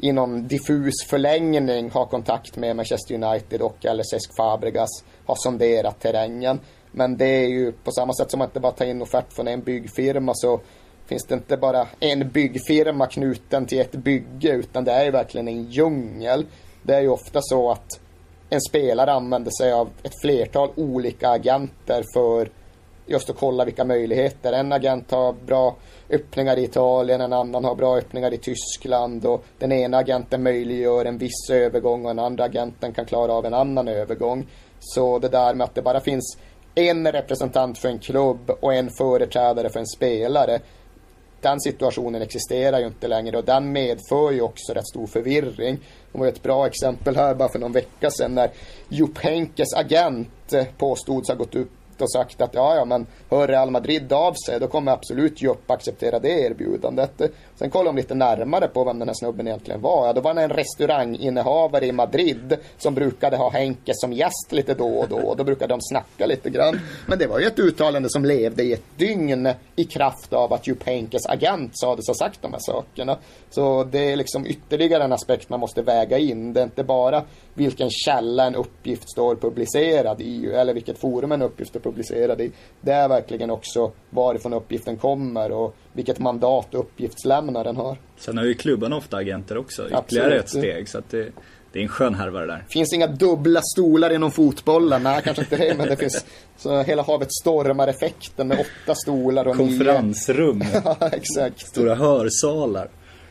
[0.00, 6.00] i någon diffus förlängning har kontakt med Manchester United och eller Cesc Fabregas har sonderat
[6.00, 6.60] terrängen.
[6.92, 9.48] Men det är ju på samma sätt som att inte bara ta in offert från
[9.48, 10.60] en byggfirma så
[11.08, 15.48] finns det inte bara en byggfirma knuten till ett bygge utan det är ju verkligen
[15.48, 16.46] en djungel.
[16.82, 18.00] Det är ju ofta så att
[18.50, 22.50] en spelare använder sig av ett flertal olika agenter för
[23.06, 24.52] just att kolla vilka möjligheter.
[24.52, 25.76] En agent har bra
[26.10, 31.04] öppningar i Italien, en annan har bra öppningar i Tyskland och den ena agenten möjliggör
[31.04, 34.46] en viss övergång och den andra agenten kan klara av en annan övergång.
[34.80, 36.38] Så det där med att det bara finns
[36.74, 40.60] en representant för en klubb och en företrädare för en spelare
[41.40, 45.78] den situationen existerar ju inte längre och den medför ju också rätt stor förvirring.
[46.12, 48.50] Det var ett bra exempel här bara för någon vecka sedan när
[48.88, 51.70] Jupp Henkes agent påstods ha gått upp
[52.02, 55.70] och sagt att ja, ja, men hör Real Madrid av sig, då kommer absolut Jupp
[55.70, 57.20] acceptera det erbjudandet.
[57.58, 60.06] Sen kollade de lite närmare på vem den här snubben egentligen var.
[60.06, 64.74] Ja, då var han en restauranginnehavare i Madrid som brukade ha Henke som gäst lite
[64.74, 65.34] då och då.
[65.34, 66.80] Då brukade de snacka lite grann.
[67.06, 70.66] Men det var ju ett uttalande som levde i ett dygn i kraft av att
[70.66, 73.18] Jupp Henkes agent sades ha sagt de här sakerna.
[73.50, 76.52] Så det är liksom ytterligare en aspekt man måste väga in.
[76.52, 81.42] Det är inte bara vilken källa en uppgift står publicerad i eller vilket forum en
[81.42, 82.52] uppgift är publicerad i.
[82.80, 87.96] Det är verkligen också varifrån uppgiften kommer och vilket mandat uppgiftslämnaren har.
[88.16, 89.82] Sen har ju klubbarna ofta agenter också.
[89.82, 90.44] Ytterligare Absolut.
[90.44, 90.88] ett steg.
[90.88, 91.28] Så det,
[91.72, 92.64] det är en skön härva det där.
[92.68, 95.02] finns inga dubbla stolar inom fotbollen.
[95.02, 96.24] Nej, kanske inte det, men det finns
[96.56, 100.62] så hela havet stormar-effekten med åtta stolar och Konferensrum.
[100.84, 101.66] Ja, exakt.
[101.66, 102.88] Stora hörsalar.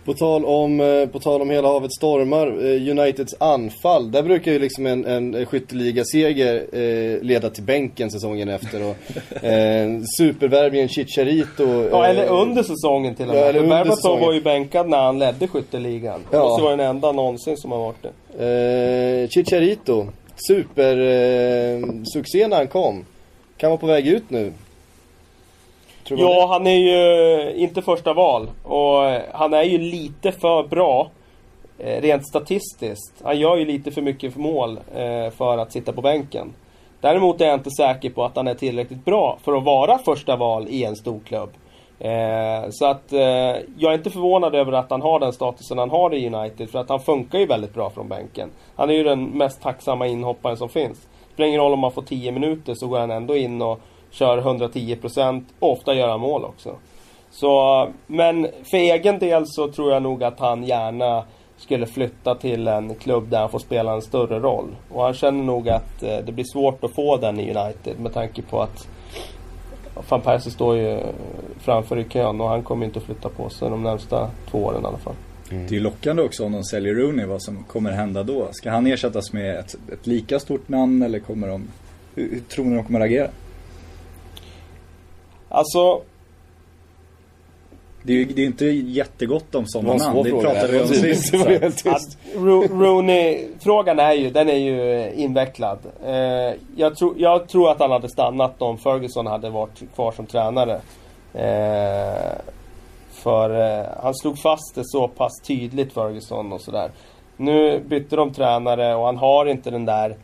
[0.08, 4.12] På tal om, eh, på tal om hela havet stormar, eh, Uniteds anfall.
[4.12, 8.84] Där brukar ju liksom en, en skytteligaseger eh, leda till bänken säsongen efter.
[8.84, 8.96] Och,
[9.44, 11.90] eh, supervärvningen Chicharito.
[11.92, 13.44] Ja, eh, eller under säsongen till och med.
[13.44, 16.22] Ja, eller Berbatov var ju bänkad när han ledde skytteligan.
[16.32, 16.38] Ja.
[16.38, 18.06] Det måste vara den enda någonsin som har varit
[18.38, 19.24] det.
[19.24, 20.08] Eh, Chicharito,
[20.48, 23.06] super eh, när han kom.
[23.58, 24.52] Kan vara på väg ut nu.
[26.08, 28.48] Tror Ja, han är ju inte första val.
[28.64, 31.10] Och eh, han är ju lite för bra.
[31.80, 33.14] eh, Rent statistiskt.
[33.24, 36.54] Han gör ju lite för mycket för mål eh, för att sitta på bänken.
[37.02, 40.36] Däremot är jag inte säker på att han är tillräckligt bra för att vara första
[40.36, 41.50] val i en stor klubb.
[42.00, 43.20] Eh, så att eh,
[43.78, 46.70] jag är inte förvånad över att han har den statusen han har i United.
[46.70, 48.50] För att han funkar ju väldigt bra från bänken.
[48.76, 50.98] Han är ju den mest tacksamma inhopparen som finns.
[51.28, 53.80] Det spelar ingen roll om man får 10 minuter så går han ändå in och
[54.12, 56.76] kör 110% och ofta gör han mål också.
[57.30, 61.24] Så, men för egen del så tror jag nog att han gärna
[61.58, 64.76] skulle flytta till en klubb där han får spela en större roll.
[64.90, 68.14] Och han känner nog att eh, det blir svårt att få den i United med
[68.14, 68.88] tanke på att
[70.10, 71.00] Van Persie står ju
[71.60, 74.84] framför i kön och han kommer inte att flytta på sig de närmsta två åren
[74.84, 75.16] i alla fall.
[75.52, 75.68] Mm.
[75.68, 78.48] Det är lockande också om de säljer Rooney, vad som kommer hända då.
[78.52, 81.68] Ska han ersättas med ett, ett lika stort namn eller kommer de...
[82.16, 83.30] Hur, hur tror ni de kommer agera?
[85.50, 86.02] Alltså...
[88.04, 90.24] Det är ju det är inte jättegott om sådana namn.
[90.24, 91.34] Det pratade vi om sist.
[92.72, 95.80] Rooney-frågan är ju, den är ju invecklad.
[96.06, 100.26] Eh, jag, tro, jag tror att han hade stannat om Ferguson hade varit kvar som
[100.26, 100.74] tränare.
[101.34, 102.38] Eh,
[103.12, 106.92] för eh, han slog fast det så pass tydligt Ferguson och sådär.
[107.38, 110.16] Nu bytte de tränare och han har inte den där...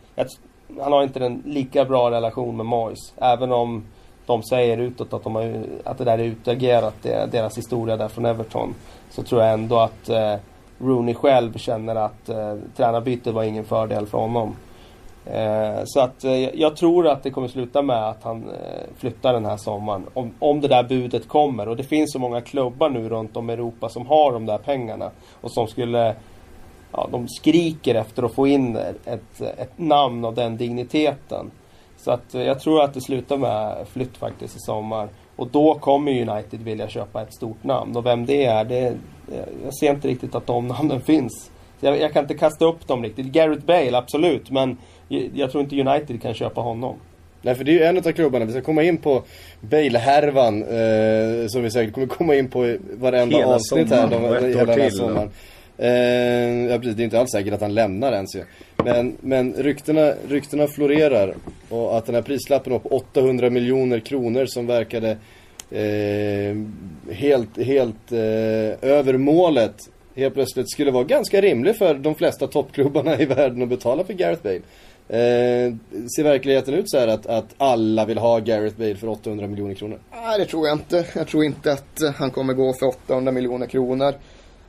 [0.82, 3.14] Han har inte en lika bra relation med Moyes.
[3.18, 3.84] Även om
[4.26, 8.26] de säger utåt att, de har, att det där är utagerat, deras historia där från
[8.26, 8.76] Everton.
[9.10, 10.36] Så tror jag ändå att eh,
[10.80, 14.56] Rooney själv känner att eh, tränarbytet var ingen fördel för honom.
[15.26, 19.34] Eh, så att eh, jag tror att det kommer sluta med att han eh, flyttar
[19.34, 20.06] den här sommaren.
[20.14, 21.68] Om, om det där budet kommer.
[21.68, 24.58] Och det finns så många klubbar nu runt om i Europa som har de där
[24.58, 25.12] pengarna.
[25.42, 26.16] Och som skulle...
[26.92, 31.52] Ja, de skriker efter att få in ett, ett namn av den digniteten.
[32.04, 35.08] Så att jag tror att det slutar med flytt faktiskt i sommar.
[35.36, 37.98] Och då kommer United vilja köpa ett stort namn.
[37.98, 38.94] Och vem det är, det,
[39.64, 41.52] jag ser inte riktigt att de namnen finns.
[41.80, 43.26] Jag, jag, kan inte kasta upp dem riktigt.
[43.26, 44.52] Gareth Bale, absolut.
[44.52, 44.78] Men
[45.34, 46.96] jag tror inte United kan köpa honom.
[47.42, 49.24] Nej för det är ju en av klubbarna, vi ska komma in på
[49.62, 54.22] Bale-härvan eh, Som vi säkert kommer komma in på i varenda hela avsnitt här de,
[54.48, 55.30] hela den här sommaren
[55.78, 58.44] eh, Ja precis, det är inte alls säkert att han lämnar ens ju
[58.84, 61.36] Men, men ryktena, ryktena florerar
[61.74, 65.18] och att den här prislappen var på 800 miljoner kronor som verkade
[65.72, 66.58] eh,
[67.14, 69.76] Helt, helt eh, över målet
[70.16, 74.14] Helt plötsligt skulle vara ganska rimlig för de flesta toppklubbarna i världen att betala för
[74.14, 74.62] Gareth Bale
[75.08, 75.74] Eh,
[76.16, 79.74] ser verkligheten ut så här att, att alla vill ha Gareth Bale för 800 miljoner
[79.74, 80.00] kronor?
[80.12, 81.06] Nej, det tror jag inte.
[81.16, 84.14] Jag tror inte att han kommer gå för 800 miljoner kronor.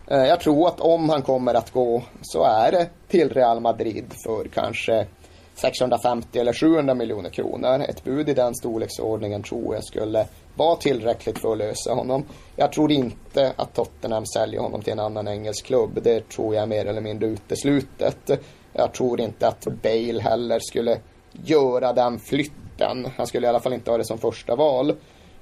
[0.07, 4.05] Eh, jag tror att om han kommer att gå så är det till Real Madrid
[4.25, 5.07] för kanske
[5.55, 7.81] 650 eller 700 miljoner kronor.
[7.89, 12.25] Ett bud i den storleksordningen tror jag skulle vara tillräckligt för att lösa honom.
[12.57, 15.99] Jag tror inte att Tottenham säljer honom till en annan engelsk klubb.
[16.03, 18.31] Det tror jag är mer eller mindre uteslutet.
[18.73, 20.99] Jag tror inte att Bale heller skulle
[21.33, 23.09] göra den flytten.
[23.17, 24.95] Han skulle i alla fall inte ha det som första val.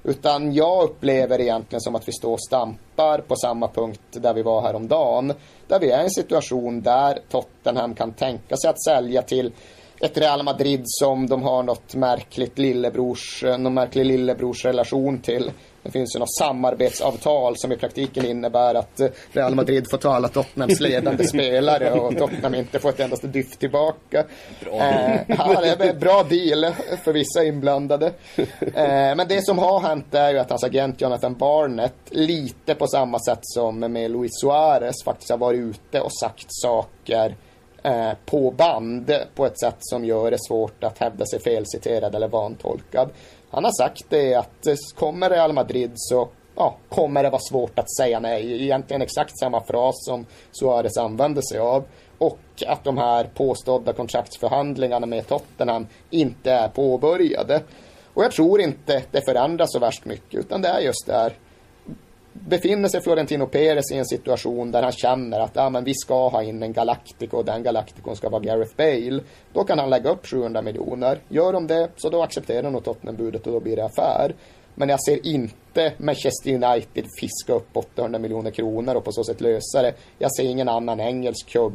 [0.03, 4.41] Utan jag upplever egentligen som att vi står och stampar på samma punkt där vi
[4.41, 5.33] var häromdagen.
[5.67, 9.51] Där vi är i en situation där Tottenham kan tänka sig att sälja till
[10.03, 15.51] ett Real Madrid som de har något märkligt lillebrors, någon märklig lillebrorsrelation till.
[15.83, 20.13] Det finns ju något samarbetsavtal som i praktiken innebär att eh, Real Madrid får ta
[20.15, 24.25] alla Tottenhams ledande spelare och Tottenham inte får ett endaste dyft tillbaka.
[24.63, 25.13] Bra deal.
[25.13, 28.11] Eh, ja, det är bra deal för vissa inblandade.
[28.59, 32.87] Eh, men det som har hänt är ju att hans agent Jonathan Barnett, lite på
[32.87, 37.35] samma sätt som med Luis Suarez, faktiskt har varit ute och sagt saker eh,
[37.85, 42.27] Eh, på band på ett sätt som gör det svårt att hävda sig felciterad eller
[42.27, 43.09] vantolkad.
[43.49, 47.79] Han har sagt det att eh, kommer Real Madrid så ja, kommer det vara svårt
[47.79, 48.63] att säga nej.
[48.63, 51.83] Egentligen exakt samma fras som Suarez använde sig av.
[52.17, 57.61] Och att de här påstådda kontraktsförhandlingarna med Tottenham inte är påbörjade.
[58.13, 61.33] Och jag tror inte det förändras så värst mycket utan det är just där
[62.33, 66.27] befinner sig Florentino Perez i en situation där han känner att ah, men vi ska
[66.27, 69.19] ha in en Galactico och den Galacticon ska vara Gareth Bale.
[69.53, 71.19] Då kan han lägga upp 700 miljoner.
[71.29, 74.35] Gör de det så då accepterar nog Tottenham-budet och då blir det affär.
[74.75, 79.41] Men jag ser inte Manchester United fiska upp 800 miljoner kronor och på så sätt
[79.41, 79.93] lösa det.
[80.17, 81.73] Jag ser ingen annan engelsk klubb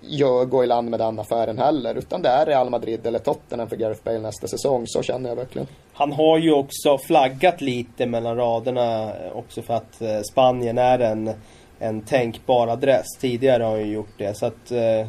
[0.00, 1.94] gör, gå i land med den affären heller.
[1.94, 4.84] Utan det är Real Madrid eller Tottenham för Gareth Bale nästa säsong.
[4.86, 5.68] Så känner jag verkligen.
[5.92, 11.30] Han har ju också flaggat lite mellan raderna också för att eh, Spanien är en,
[11.78, 13.06] en tänkbar adress.
[13.20, 14.34] Tidigare har han ju gjort det.
[14.34, 14.70] Så att...
[14.70, 15.06] Eh,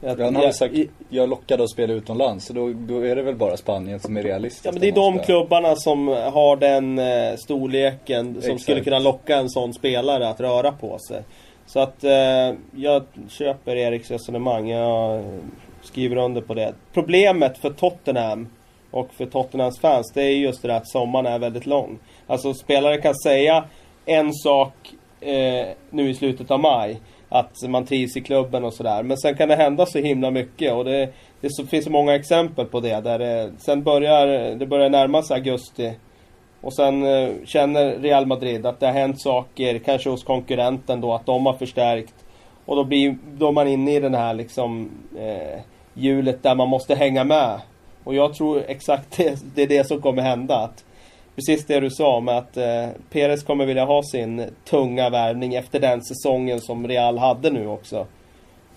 [0.00, 0.74] jag, han har sagt,
[1.08, 2.46] jag är lockad att spela utomlands.
[2.46, 4.64] Så då, då är det väl bara Spanien som är realistiskt.
[4.64, 8.62] Ja men det är de klubbarna som har den eh, storleken som Exakt.
[8.62, 11.22] skulle kunna locka en sån spelare att röra på sig.
[11.74, 14.68] Så att eh, jag köper Eriks resonemang.
[14.68, 15.24] Jag
[15.82, 16.74] skriver under på det.
[16.92, 18.48] Problemet för Tottenham
[18.90, 21.98] och för Tottenhams fans det är just det där att sommaren är väldigt lång.
[22.26, 23.64] Alltså spelare kan säga
[24.04, 24.74] en sak
[25.20, 27.00] eh, nu i slutet av maj.
[27.28, 29.02] Att man trivs i klubben och sådär.
[29.02, 30.72] Men sen kan det hända så himla mycket.
[30.72, 33.00] Och det, det finns så många exempel på det.
[33.00, 35.92] Där det, sen börjar det börjar närma sig augusti.
[36.64, 41.14] Och sen eh, känner Real Madrid att det har hänt saker, kanske hos konkurrenten då,
[41.14, 42.14] att de har förstärkt.
[42.64, 45.60] Och då blir då man inne i den här liksom eh,
[45.94, 47.60] hjulet där man måste hänga med.
[48.04, 50.56] Och jag tror exakt det, det är det som kommer hända.
[50.56, 50.84] Att
[51.34, 55.80] precis det du sa med att eh, Perez kommer vilja ha sin tunga värvning efter
[55.80, 58.06] den säsongen som Real hade nu också.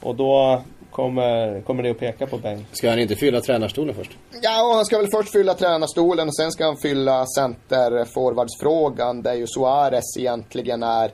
[0.01, 0.61] Och då
[0.97, 2.65] kommer, kommer det att peka på Beng.
[2.71, 4.11] Ska han inte fylla tränarstolen först?
[4.41, 9.33] Ja, och han ska väl först fylla tränarstolen och sen ska han fylla center-forwardsfrågan där
[9.33, 11.11] ju Suarez egentligen är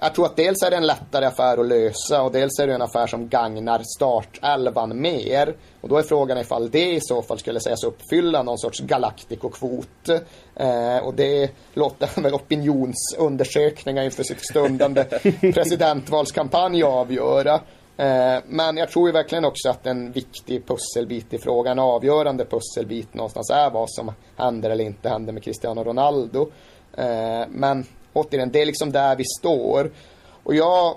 [0.00, 2.74] jag tror att dels är det en lättare affär att lösa och dels är det
[2.74, 5.54] en affär som gagnar startelvan mer.
[5.80, 10.08] Och då är frågan ifall det i så fall skulle sägas uppfylla någon sorts Galactico-kvot.
[10.56, 15.04] Eh, och det låter väl opinionsundersökningar inför sitt stundande
[15.54, 17.60] presidentvalskampanj avgöra.
[17.96, 22.44] Eh, men jag tror ju verkligen också att en viktig pusselbit i frågan, en avgörande
[22.44, 26.50] pusselbit någonstans är vad som händer eller inte händer med Cristiano Ronaldo.
[26.96, 29.90] Eh, men återigen, det är liksom där vi står.
[30.42, 30.96] Och jag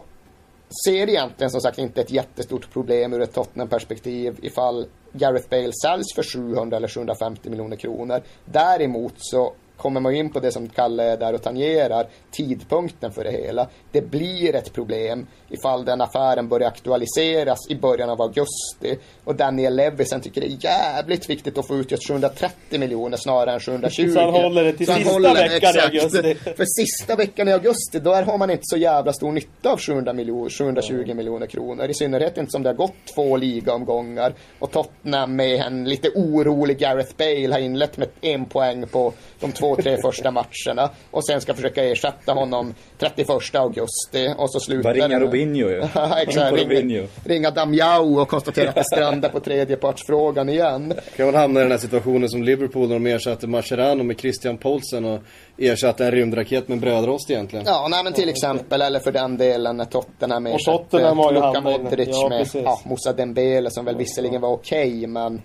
[0.86, 6.16] ser egentligen som sagt inte ett jättestort problem ur ett Tottenham-perspektiv ifall Gareth Bale säljs
[6.16, 8.22] för 700 eller 750 miljoner kronor.
[8.46, 13.24] Däremot så kommer man in på det som Kalle är där och tangerar, tidpunkten för
[13.24, 13.68] det hela.
[13.92, 19.76] Det blir ett problem ifall den affären börjar aktualiseras i början av augusti och Daniel
[19.76, 24.12] Levisen tycker det är jävligt viktigt att få ut just 730 miljoner snarare än 720.
[24.14, 26.36] Så han håller det till så sista veckan exakt, i augusti.
[26.58, 30.14] För sista veckan i augusti, då har man inte så jävla stor nytta av 700
[30.14, 31.18] miljoner, 720 mm.
[31.18, 31.90] miljoner kronor.
[31.90, 36.78] I synnerhet inte som det har gått två ligaomgångar och Tottenham med en lite orolig
[36.78, 41.42] Gareth Bale har inlett med en poäng på de två, tre första matcherna och sen
[41.42, 45.80] ska försöka ersätta honom 31 augusti och så slutar Bara ringa Robinho ju.
[46.18, 50.94] Exakt, ringa, ringa Damjau och konstatera att det strandar på tredjepartsfrågan igen.
[51.16, 54.58] Kan man hamna i den här situationen som Liverpool när de ersatte Mascherano med Christian
[54.58, 55.20] Poulsen och
[55.58, 57.66] ersatte en rymdraket med en brödrost egentligen.
[57.66, 61.32] Ja, nej men till exempel, eller för den delen när Tottenham ersatte och Tottenham har
[61.32, 65.42] ju Luka Modric ja, med ja, Moussa Dembele som väl visserligen var okej, okay, men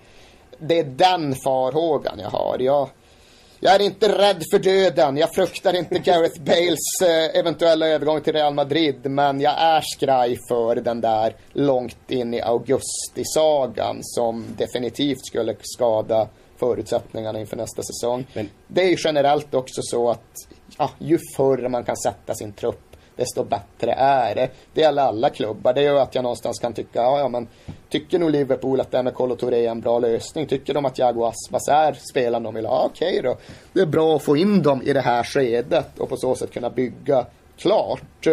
[0.58, 2.56] det är den farhågan jag har.
[2.58, 2.88] Jag,
[3.64, 5.16] jag är inte rädd för döden.
[5.16, 9.10] Jag fruktar inte Gareth Bales eh, eventuella övergång till Real Madrid.
[9.10, 16.28] Men jag är skraj för den där långt in i augusti-sagan som definitivt skulle skada
[16.56, 18.26] förutsättningarna inför nästa säsong.
[18.34, 18.48] Men...
[18.66, 20.32] Det är ju generellt också så att
[20.78, 22.91] ja, ju förr man kan sätta sin trupp
[23.22, 24.48] desto bättre är det.
[24.74, 25.72] Det gäller alla klubbar.
[25.72, 27.48] Det gör att jag någonstans kan tycka, ja, ja men
[27.88, 30.46] tycker nog Liverpool att det här med Kolo Touré är en bra lösning?
[30.46, 32.84] Tycker de att Jago Aspas är spelaren de vill ha?
[32.84, 33.36] Okej okay då.
[33.72, 36.52] Det är bra att få in dem i det här skedet och på så sätt
[36.52, 38.26] kunna bygga klart.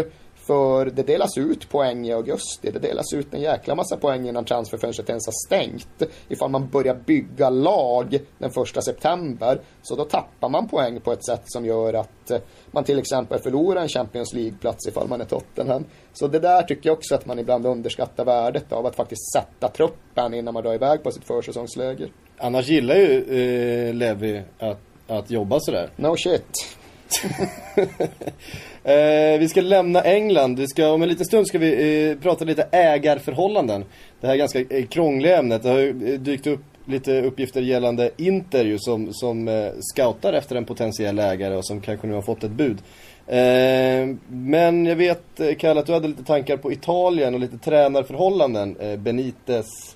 [0.49, 2.71] För det delas ut poäng i augusti.
[2.71, 6.03] Det delas ut en jäkla massa poäng innan transferfönstret ens har stängt.
[6.29, 9.61] Ifall man börjar bygga lag den första september.
[9.81, 12.39] Så då tappar man poäng på ett sätt som gör att eh,
[12.71, 15.85] man till exempel förlorar en Champions League-plats ifall man är Tottenham.
[16.13, 19.67] Så det där tycker jag också att man ibland underskattar värdet av att faktiskt sätta
[19.67, 22.11] truppen innan man drar iväg på sitt försäsongsläger.
[22.37, 25.89] Annars gillar ju eh, Levi att, att jobba sådär.
[25.95, 26.77] No shit.
[28.89, 30.59] eh, vi ska lämna England.
[30.59, 33.85] Vi ska, om en liten stund ska vi eh, prata lite ägarförhållanden.
[34.21, 35.63] Det här ganska eh, krångliga ämnet.
[35.63, 40.33] Det har ju eh, dykt upp lite uppgifter gällande Inter ju, som, som eh, scoutar
[40.33, 42.77] efter en potentiell ägare och som kanske nu har fått ett bud.
[43.27, 47.57] Eh, men jag vet, eh, Kalle, att du hade lite tankar på Italien och lite
[47.57, 48.75] tränarförhållanden.
[48.79, 49.95] Eh, Benitez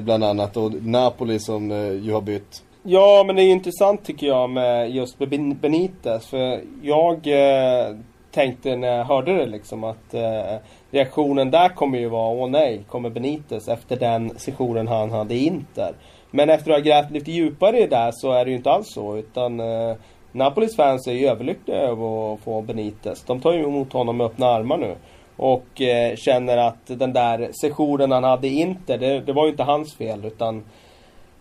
[0.00, 1.70] bland annat och Napoli som
[2.02, 2.62] ju har bytt.
[2.90, 6.26] Ja, men det är intressant tycker jag med just Benitez.
[6.26, 7.96] För jag eh,
[8.30, 10.56] tänkte när jag hörde det liksom att eh,
[10.90, 15.46] reaktionen där kommer ju vara åh nej, kommer Benitez efter den sessionen han hade i
[15.46, 15.92] Inter.
[16.30, 18.70] Men efter att ha grävt lite djupare i det där så är det ju inte
[18.70, 19.16] alls så.
[19.16, 19.96] Utan eh,
[20.32, 23.24] Napolis fans är ju överlyckliga över att få Benitez.
[23.24, 24.94] De tar ju emot honom med öppna armar nu.
[25.36, 29.50] Och eh, känner att den där sessionen han hade i Inter, det, det var ju
[29.50, 30.24] inte hans fel.
[30.24, 30.64] Utan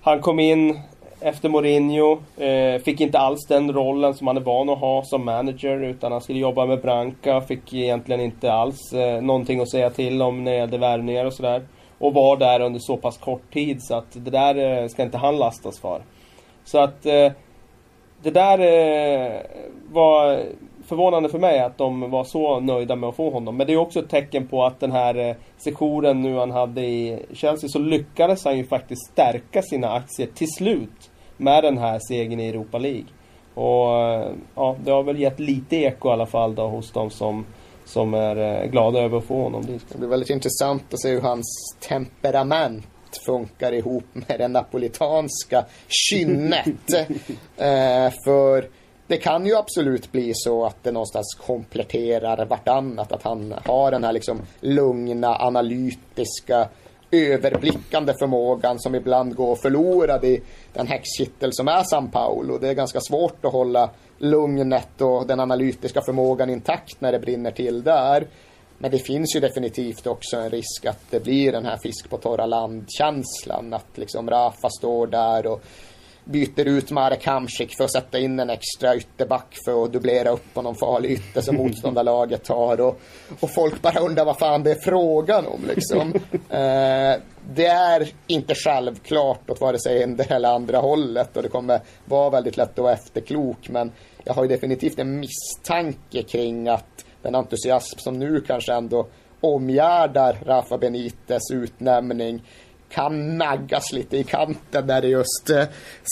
[0.02, 0.80] han kom in,
[1.22, 2.20] efter Mourinho.
[2.38, 6.12] Eh, fick inte alls den rollen som han är van att ha som manager utan
[6.12, 7.42] han skulle jobba med Branca.
[7.42, 11.34] Fick egentligen inte alls eh, någonting att säga till om när det gällde värvningar och
[11.34, 11.62] sådär.
[11.98, 15.18] Och var där under så pass kort tid så att det där eh, ska inte
[15.18, 16.02] han lastas för.
[16.64, 17.32] Så att eh,
[18.22, 19.42] det där eh,
[19.92, 20.40] var
[20.88, 23.58] förvånande för mig att de var så nöjda med att få honom.
[23.58, 26.82] Men det är också ett tecken på att den här eh, sessionen nu han hade
[26.82, 32.00] i Chelsea så lyckades han ju faktiskt stärka sina aktier till slut med den här
[32.08, 33.06] segern i Europa League.
[33.54, 37.10] Och eh, ja, det har väl gett lite eko i alla fall då hos de
[37.10, 37.46] som,
[37.86, 39.86] som är eh, glada över att få honom dit.
[39.90, 42.86] Det blir väldigt intressant att se hur hans temperament
[43.26, 46.94] funkar ihop med det napolitanska kynnet.
[47.58, 48.77] eh, för
[49.08, 53.12] det kan ju absolut bli så att det någonstans kompletterar vartannat.
[53.12, 56.70] Att han har den här liksom lugna, analytiska
[57.12, 60.42] överblickande förmågan som ibland går förlorad i
[60.74, 62.58] den häxkittel som är San Paulo.
[62.58, 67.52] Det är ganska svårt att hålla lugnet och den analytiska förmågan intakt när det brinner
[67.52, 68.28] till där.
[68.78, 72.18] Men det finns ju definitivt också en risk att det blir den här fisk på
[72.18, 73.74] torra land-känslan.
[73.74, 75.64] Att liksom Rafa står där och
[76.28, 80.54] byter ut Marek Hamsik för att sätta in en extra ytterback för att dubblera upp
[80.54, 82.82] på någon farlig ytter som motståndarlaget har.
[82.82, 83.00] Och,
[83.40, 86.14] och folk bara undrar vad fan det är frågan om liksom.
[86.50, 87.22] eh,
[87.54, 92.30] det är inte självklart åt vare sig ena eller andra hållet och det kommer vara
[92.30, 93.92] väldigt lätt att vara efterklok men
[94.24, 99.08] jag har ju definitivt en misstanke kring att den entusiasm som nu kanske ändå
[99.42, 102.44] omgärdar Rafa Benites utnämning
[102.90, 105.64] kan naggas lite i kanten när det just eh,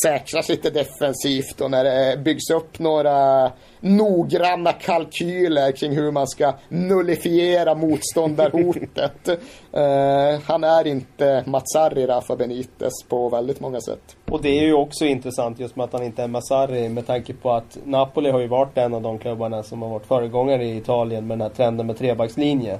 [0.03, 6.53] säkras lite defensivt och när det byggs upp några noggranna kalkyler kring hur man ska
[6.69, 9.27] nullifiera motståndarhotet.
[9.71, 14.15] eh, han är inte Mazzarri Rafa-Benitez på väldigt många sätt.
[14.25, 17.33] Och det är ju också intressant just med att han inte är Mazzarri med tanke
[17.33, 20.77] på att Napoli har ju varit en av de klubbarna som har varit föregångare i
[20.77, 22.79] Italien med den här trenden med trebackslinje.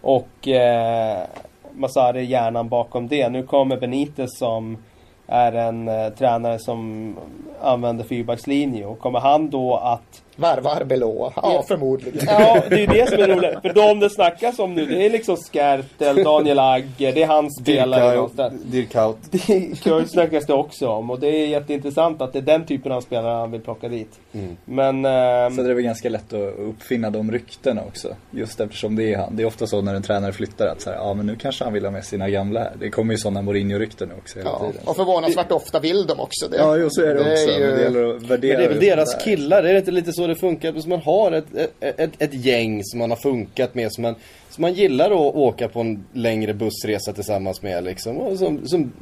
[0.00, 1.26] Och eh,
[1.74, 3.28] Masari hjärnan bakom det.
[3.28, 4.78] Nu kommer Benitez som
[5.26, 7.16] är en eh, tränare som
[7.60, 11.32] använder fyrbackslinje och kommer han då att Varva Arbeloa?
[11.36, 12.26] Ja, ja, förmodligen.
[12.26, 13.60] Ja, det är det som är roligt.
[13.62, 17.58] För de det snackas om nu, det är liksom Skertel, Daniel Agger, det är hans
[17.62, 18.50] spelare.
[18.64, 19.18] Dirkaut.
[19.32, 21.10] Dirkaut snackas det också om.
[21.10, 24.20] Och det är jätteintressant att det är den typen av spelare han vill plocka dit.
[24.32, 24.56] Mm.
[24.64, 25.04] Men...
[25.04, 25.56] Ähm...
[25.56, 28.08] Så det är väl ganska lätt att uppfinna de ryktena också.
[28.30, 29.36] Just eftersom det är han.
[29.36, 31.64] Det är ofta så när en tränare flyttar att så här, ja men nu kanske
[31.64, 32.72] han vill ha med sina gamla här.
[32.80, 34.82] Det kommer ju sådana Mourinho-rykten också hela ja, tiden.
[34.84, 36.56] Och förvånansvärt ofta vill de också det.
[36.56, 37.50] Ja, jo, så är det, det också.
[37.50, 37.66] Är ju...
[37.66, 40.12] Men det gäller att värdera Men det är väl deras killar, är det inte lite
[40.12, 40.80] så det funkar?
[40.80, 44.14] Så man har ett, ett, ett, ett, gäng som man har funkat med, som man,
[44.50, 48.18] som man gillar att åka på en längre bussresa tillsammans med liksom.
[48.18, 48.92] Och som, som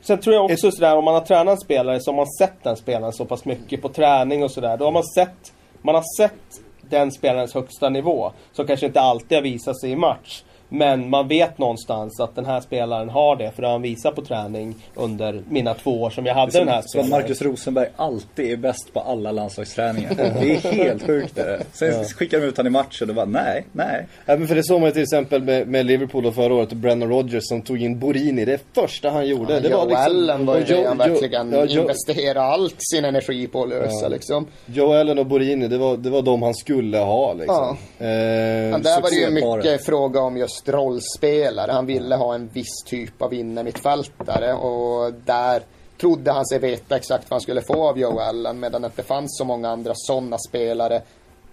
[0.00, 0.74] Sen tror jag också ett...
[0.74, 3.82] sådär, om man har tränat spelare så har man sett den spelaren så pass mycket
[3.82, 4.76] på träning och sådär.
[4.76, 5.52] Då har man sett,
[5.82, 8.32] man har sett den spelarens högsta nivå.
[8.52, 10.42] Som kanske inte alltid har visat sig i match.
[10.74, 14.14] Men man vet någonstans att den här spelaren har det, för det har han visat
[14.14, 17.10] på träning under mina två år som jag hade som, den här spelaren.
[17.10, 20.14] Som Marcus Rosenberg alltid är bäst på alla landslagsträningar.
[20.16, 22.04] det är helt sjukt det Sen ja.
[22.04, 24.06] skickar de ut honom i match och då bara nej, nej.
[24.26, 26.70] Ja, men för det såg man ju till exempel med, med Liverpool och förra året
[26.70, 28.44] och Brennan Rodgers som tog in Borini.
[28.44, 29.54] Det första han gjorde.
[29.54, 33.04] Ja, det Joe var liksom, Allen var ju det han verkligen ja, investerade allt sin
[33.04, 34.08] energi på att lösa ja.
[34.08, 34.46] liksom.
[34.66, 37.76] Joe Allen och Borini, det var, det var de han skulle ha liksom.
[37.98, 38.04] Ja.
[38.06, 41.72] Eh, Men där var det ju mycket fråga om just just rollspelare.
[41.72, 45.62] Han ville ha en viss typ av innermittfältare och där
[46.00, 49.02] trodde han sig veta exakt vad han skulle få av Joe Allen medan det inte
[49.02, 51.02] fanns så många andra sådana spelare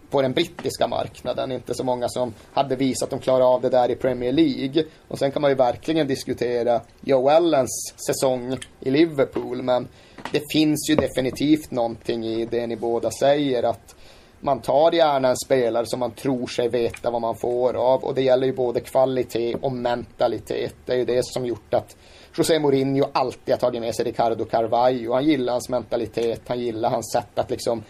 [0.09, 1.51] på den brittiska marknaden.
[1.51, 4.83] Inte så många som hade visat att de klarar av det där i Premier League.
[5.07, 9.61] Och sen kan man ju verkligen diskutera Joe Allens säsong i Liverpool.
[9.61, 9.87] Men
[10.31, 13.63] det finns ju definitivt någonting i det ni båda säger.
[13.63, 13.95] att
[14.41, 18.15] man tar gärna en spelare som man tror sig veta vad man får av och
[18.15, 20.75] det gäller ju både kvalitet och mentalitet.
[20.85, 21.95] Det är ju det som gjort att
[22.37, 25.13] José Mourinho alltid har tagit med sig Ricardo Carvalho.
[25.13, 27.83] Han gillar hans mentalitet, han gillar hans sätt att liksom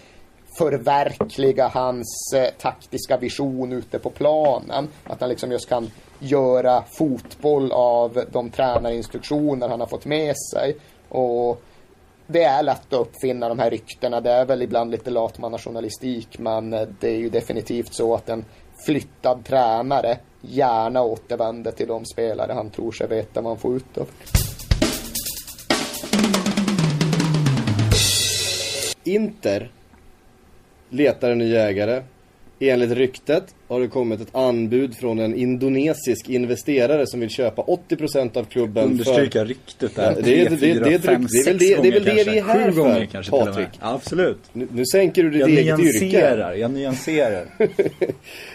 [0.58, 4.88] förverkliga hans eh, taktiska vision ute på planen.
[5.04, 10.76] Att han liksom just kan göra fotboll av de tränarinstruktioner han har fått med sig.
[11.10, 11.62] Och
[12.32, 14.22] det är lätt att uppfinna de här ryktena.
[14.22, 18.46] Det är väl ibland lite latmannajournalistik men det är ju definitivt så att en
[18.86, 23.98] flyttad tränare gärna återvänder till de spelare han tror sig veta vad han får ut
[23.98, 24.08] av.
[29.04, 29.72] Inter
[30.90, 32.04] letar en ny ägare
[32.64, 38.38] Enligt ryktet har det kommit ett anbud från en indonesisk investerare som vill köpa 80%
[38.38, 39.46] av klubben Understryka för...
[39.46, 40.14] ryktet där.
[40.16, 42.04] Ja, det, är, det, det, det, det, fem, det, är väl det, det är väl
[42.04, 43.70] det vi är här gånger kanske Patrik.
[43.80, 44.40] Absolut.
[44.54, 46.56] Nu, nu sänker du ditt jag eget yrke.
[46.56, 47.46] Jag nyanserar.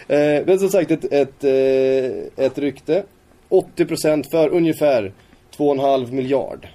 [0.07, 3.03] eh, men som sagt, ett, ett, eh, ett rykte.
[3.49, 5.11] 80% för ungefär
[5.57, 6.67] 2,5 miljard.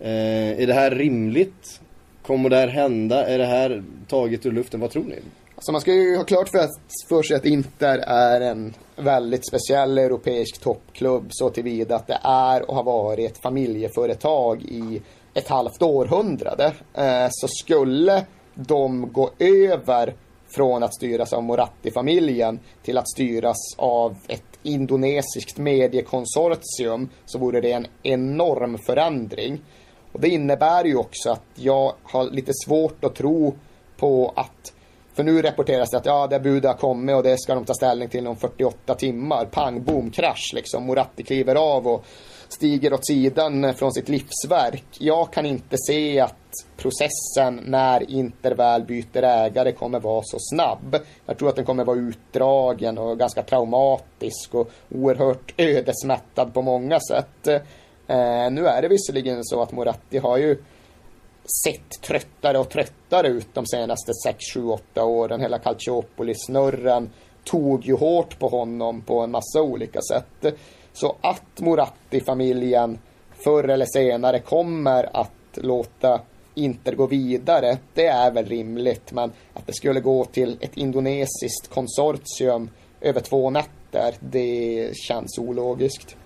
[0.00, 1.80] Eh, är det här rimligt?
[2.22, 3.26] Kommer det här hända?
[3.26, 4.80] Är det här taget ur luften?
[4.80, 5.16] Vad tror ni?
[5.56, 6.68] Alltså man ska ju ha klart för,
[7.08, 12.70] för sig att Inter är en väldigt speciell europeisk toppklubb så tillvida att det är
[12.70, 15.02] och har varit ett familjeföretag i
[15.34, 16.72] ett halvt århundrade.
[16.94, 20.14] Eh, så skulle de gå över
[20.48, 27.72] från att styras av Moratti-familjen till att styras av ett indonesiskt mediekonsortium så vore det
[27.72, 29.60] en enorm förändring.
[30.12, 33.54] Och det innebär ju också att jag har lite svårt att tro
[33.96, 34.72] på att
[35.16, 37.74] för nu rapporteras det att ja, det budet har kommit och det ska de ta
[37.74, 39.44] ställning till om 48 timmar.
[39.44, 40.84] Pang, boom, krasch liksom.
[40.86, 42.04] Moratti kliver av och
[42.48, 44.84] stiger åt sidan från sitt livsverk.
[44.98, 46.34] Jag kan inte se att
[46.76, 50.96] processen när Inter väl byter ägare kommer vara så snabb.
[51.26, 57.00] Jag tror att den kommer vara utdragen och ganska traumatisk och oerhört ödesmättad på många
[57.00, 57.46] sätt.
[58.06, 60.62] Eh, nu är det visserligen så att Moratti har ju
[61.64, 65.40] sett tröttare och tröttare ut de senaste 6, 7, 8 åren.
[65.40, 67.10] Hela Calciopoli-snurren
[67.44, 70.58] tog ju hårt på honom på en massa olika sätt.
[70.92, 72.98] Så att Moratti-familjen
[73.44, 76.20] förr eller senare kommer att låta
[76.54, 79.12] Inter gå vidare, det är väl rimligt.
[79.12, 82.70] Men att det skulle gå till ett indonesiskt konsortium
[83.00, 86.16] över två nätter, det känns ologiskt.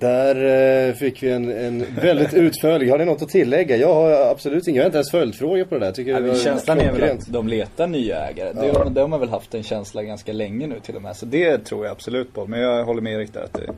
[0.00, 3.76] Där eh, fick vi en, en väldigt utförlig, har ni något att tillägga?
[3.76, 5.92] Jag har absolut inget, jag har inte ens följdfrågor på det där.
[5.92, 8.52] Tycker Ja, det känslan är väl att de letar nya ägare.
[8.52, 8.84] Det, Ja.
[8.84, 11.16] det har man väl haft en känsla ganska länge nu till och med.
[11.16, 12.46] Så det tror jag absolut på.
[12.46, 13.72] Men jag håller med Erik där att det,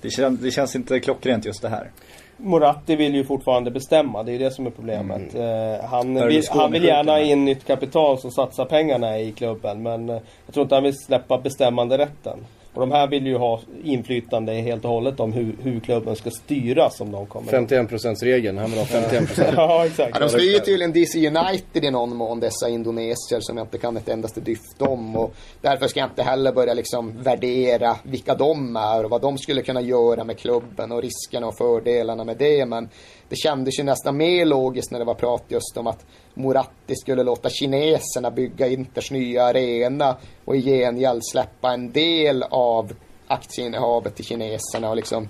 [0.00, 1.90] det, känns, det känns inte klockrent just det här.
[2.36, 5.34] Moratti vill ju fortfarande bestämma, det är ju det som är problemet.
[5.34, 10.08] Eh, han, vill, han vill gärna in nytt kapital som satsar pengarna i klubben men
[10.08, 12.38] eh, jag tror inte han vill släppa bestämmande rätten.
[12.74, 16.30] Och de här vill ju ha inflytande helt och hållet om hur, hur klubben ska
[16.30, 17.52] styras om de kommer.
[17.52, 19.52] 51% regeln, han vill ha 51%.
[19.56, 20.10] ja, exakt.
[20.14, 23.96] Ja, de styr tydligen DC United i någon mån, dessa indonesier som jag inte kan
[23.96, 25.16] ett endaste dyft om.
[25.16, 29.38] Och därför ska jag inte heller börja liksom värdera vilka de är och vad de
[29.38, 32.66] skulle kunna göra med klubben och riskerna och fördelarna med det.
[32.66, 32.88] Men
[33.32, 37.22] det kändes ju nästan mer logiskt när det var prat just om att Moratti skulle
[37.22, 42.92] låta kineserna bygga Inters nya arena och i gengäld släppa en del av
[43.26, 45.28] aktieinnehavet till kineserna och liksom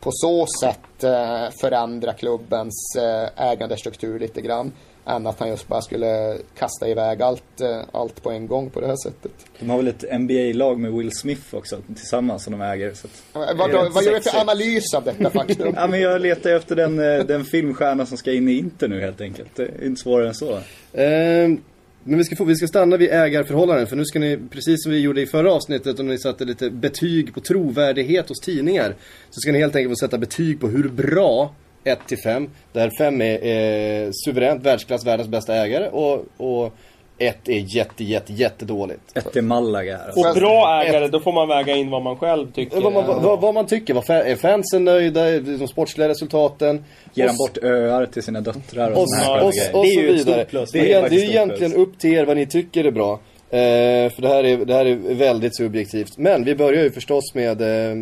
[0.00, 4.72] på så sätt eh, förändra klubbens eh, ägandestruktur lite grann.
[5.06, 8.80] Än att han just bara skulle kasta iväg allt, eh, allt på en gång på
[8.80, 9.32] det här sättet.
[9.58, 12.94] De har väl ett NBA-lag med Will Smith också tillsammans som de äger.
[12.94, 15.72] Så att, Eh, Vad, vad, vad gör du för analys av detta faktum?
[15.76, 19.00] Ja men jag letar efter den, eh, den filmstjärna som ska in i Inter nu
[19.00, 19.48] helt enkelt.
[19.56, 20.58] Det är inte svårare än så.
[20.92, 21.60] Ehm,
[22.04, 24.92] men vi ska, få, vi ska stanna vid ägarförhållanden för nu ska ni, precis som
[24.92, 28.94] vi gjorde i förra avsnittet och ni satte lite betyg på trovärdighet hos tidningar.
[29.30, 31.54] Så ska ni helt enkelt få sätta betyg på hur bra
[31.84, 36.72] 1 till 5, där 5 är eh, suveränt världsklass, världens bästa ägare och, och
[37.18, 39.00] 1 är jätte, jätte, jättedåligt.
[39.14, 39.98] Ett är Malaga.
[40.06, 40.28] Alltså.
[40.28, 42.80] Och bra ägare, då får man väga in vad man själv tycker.
[42.80, 46.84] Vad, man- vad, vad man tycker, vad, är fansen nöjda, de sportsliga resultaten?
[47.14, 49.76] Ger han bort öar till sina döttrar och, och, såna och, och, grejer.
[49.76, 50.40] och Det är så ju ett vidare.
[50.40, 50.70] stort plus.
[50.72, 51.86] Det är, det är egentligen plus.
[51.88, 53.12] upp till er vad ni tycker är bra.
[53.50, 56.18] Eh, för det här, är, det här är väldigt subjektivt.
[56.18, 57.96] Men vi börjar ju förstås med eh,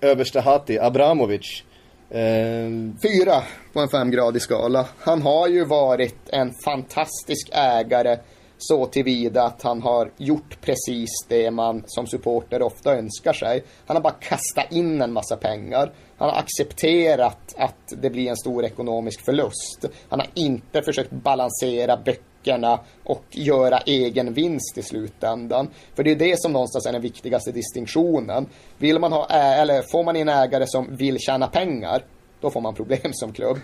[0.00, 1.62] överste Hati, Abramovic.
[2.10, 3.42] Ehm, fyra
[3.72, 4.86] på en femgradig skala.
[4.98, 8.18] Han har ju varit en fantastisk ägare
[8.58, 13.64] så tillvida att han har gjort precis det man som supporter ofta önskar sig.
[13.86, 15.92] Han har bara kastat in en massa pengar.
[16.16, 19.84] Han har accepterat att det blir en stor ekonomisk förlust.
[20.08, 25.68] Han har inte försökt balansera böckerna och göra egen vinst i slutändan.
[25.94, 28.46] För det är det som någonstans är den viktigaste distinktionen.
[28.78, 32.02] Vill man ha, eller får man in ägare som vill tjäna pengar,
[32.40, 33.58] då får man problem som klubb.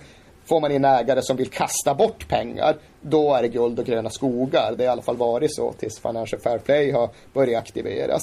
[0.45, 4.11] Får man in ägare som vill kasta bort pengar, då är det guld och gröna
[4.11, 4.75] skogar.
[4.79, 8.23] Det har i alla fall varit så tills Financial Fair Play har börjat aktiveras.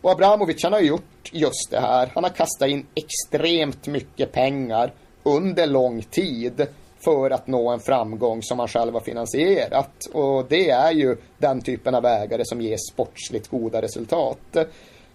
[0.00, 2.10] Och Abramovic han har gjort just det här.
[2.14, 4.92] Han har kastat in extremt mycket pengar
[5.22, 6.66] under lång tid
[7.04, 10.06] för att nå en framgång som han själv har finansierat.
[10.12, 14.56] Och det är ju den typen av ägare som ger sportsligt goda resultat.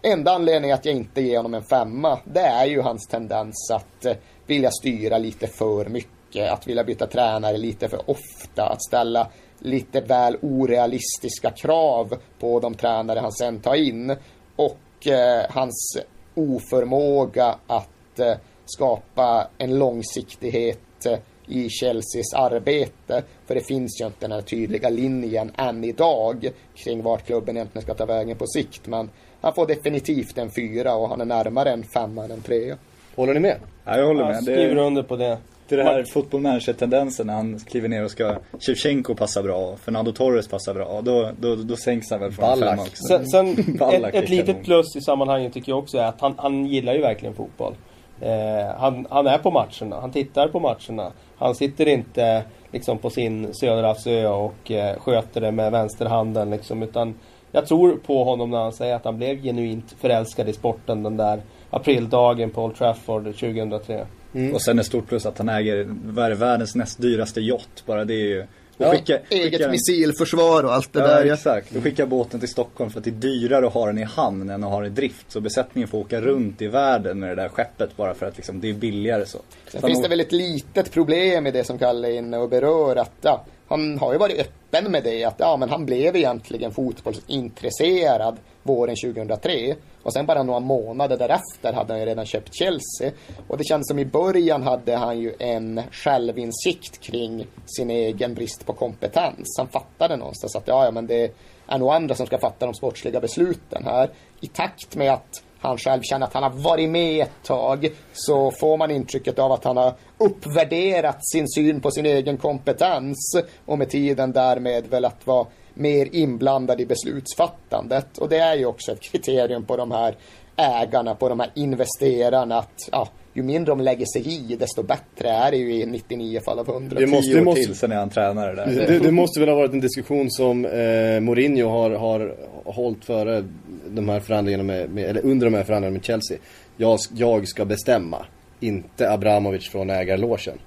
[0.01, 4.05] Enda anledningen att jag inte ger honom en femma, det är ju hans tendens att
[4.05, 4.15] eh,
[4.47, 9.27] vilja styra lite för mycket, att vilja byta tränare lite för ofta, att ställa
[9.59, 14.15] lite väl orealistiska krav på de tränare han sen tar in
[14.55, 15.97] och eh, hans
[16.35, 18.33] oförmåga att eh,
[18.65, 21.17] skapa en långsiktighet eh,
[21.47, 23.23] i Chelseas arbete.
[23.45, 27.83] För det finns ju inte den här tydliga linjen än idag kring vart klubben egentligen
[27.83, 28.87] ska ta vägen på sikt.
[28.87, 29.09] Men
[29.41, 32.77] han får definitivt en fyra och han är närmare en femma än en trea.
[33.15, 33.55] håller ni med?
[33.85, 34.43] Ja, jag håller Jag med.
[34.43, 35.37] skriver Det, under på det.
[35.75, 39.75] Det är det här football manager-tendensen när han kliver ner och ska Shevchenko passa bra,
[39.77, 41.01] Fernando Torres passar bra.
[41.01, 42.69] Då, då, då sänks han väl från Ballack.
[42.69, 43.03] femma också.
[43.07, 43.49] Sen, sen
[44.03, 47.01] ett, ett litet plus i sammanhanget tycker jag också är att han, han gillar ju
[47.01, 47.73] verkligen fotboll.
[48.21, 51.11] Eh, han, han är på matcherna, han tittar på matcherna.
[51.37, 56.83] Han sitter inte liksom på sin söderhavsö och eh, sköter det med vänsterhanden liksom.
[56.83, 57.15] Utan
[57.51, 61.17] jag tror på honom när han säger att han blev genuint förälskad i sporten den
[61.17, 64.05] där aprildagen på Old Trafford 2003.
[64.53, 65.87] Och sen är stort plus att han äger
[66.35, 67.83] världens näst dyraste yacht.
[67.85, 68.45] Bara det är ju
[68.77, 71.25] Ja, skicka, Eget skicka missilförsvar och allt det Ja, där.
[71.25, 71.33] Ja.
[71.33, 71.75] exakt.
[71.75, 74.49] Och skicka båten till Stockholm för att det är dyrare att ha den i hamn
[74.49, 75.25] än att ha den i drift.
[75.31, 78.61] Så besättningen får åka runt i världen med det där skeppet bara för att liksom,
[78.61, 79.37] det är billigare så.
[79.67, 82.37] Sen Så finns han- det väl ett litet problem i det som Kalle är inne
[82.37, 82.95] och berör.
[82.95, 85.23] Att, ja, han har ju varit öppen med det.
[85.23, 89.75] Att ja, men han blev egentligen fotbollsintresserad våren 2003.
[90.03, 93.11] Och sen bara några månader därefter hade han ju redan köpt Chelsea.
[93.47, 98.65] Och det kändes som i början hade han ju en självinsikt kring sin egen brist
[98.65, 99.55] på kompetens.
[99.57, 101.33] Han fattade någonstans att ja, ja men det
[101.67, 104.09] är nog andra som ska fatta de sportsliga besluten här.
[104.41, 108.51] I takt med att han själv känner att han har varit med ett tag så
[108.51, 113.35] får man intrycket av att han har uppvärderat sin syn på sin egen kompetens
[113.65, 118.17] och med tiden därmed väl att vara mer inblandad i beslutsfattandet.
[118.17, 120.15] Och det är ju också ett kriterium på de här
[120.55, 125.29] ägarna, på de här investerarna att ja, ju mindre de lägger sig i desto bättre
[125.29, 126.99] är det ju i 99 fall av 100.
[126.99, 128.87] Det måste- år måste- till, sen är han tränare där.
[128.87, 133.45] Det, det måste väl ha varit en diskussion som eh, Mourinho har, har hållit före
[133.87, 136.37] de här förhandlingarna med, med, eller under de här förhandlingarna med Chelsea.
[136.77, 138.25] Jag, jag ska bestämma,
[138.59, 140.57] inte Abramovic från ägarlogen.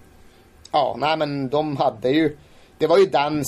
[0.72, 2.36] Ja, nej men de hade ju...
[2.78, 3.42] Det var ju den,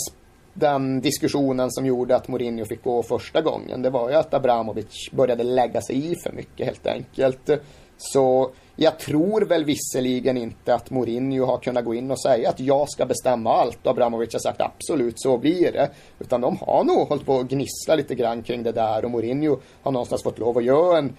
[0.59, 3.82] den diskussionen som gjorde att Mourinho fick gå första gången.
[3.82, 7.50] Det var ju att Abramovic började lägga sig i för mycket helt enkelt.
[7.98, 12.61] Så jag tror väl visserligen inte att Mourinho har kunnat gå in och säga att
[12.61, 13.78] jag ska bestämma allt.
[13.82, 15.90] Och Abramovic har sagt absolut så blir det.
[16.18, 19.04] Utan de har nog hållit på att gnissla lite grann kring det där.
[19.04, 21.16] Och Mourinho har någonstans fått lov att göra en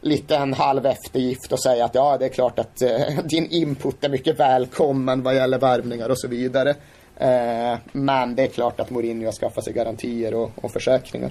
[0.00, 2.90] lite en halv eftergift och säga att ja, det är klart att eh,
[3.24, 6.74] din input är mycket välkommen vad gäller värvningar och så vidare.
[7.20, 11.30] Eh, men det är klart att Mourinho har skaffat sig garantier och, och försäkringar.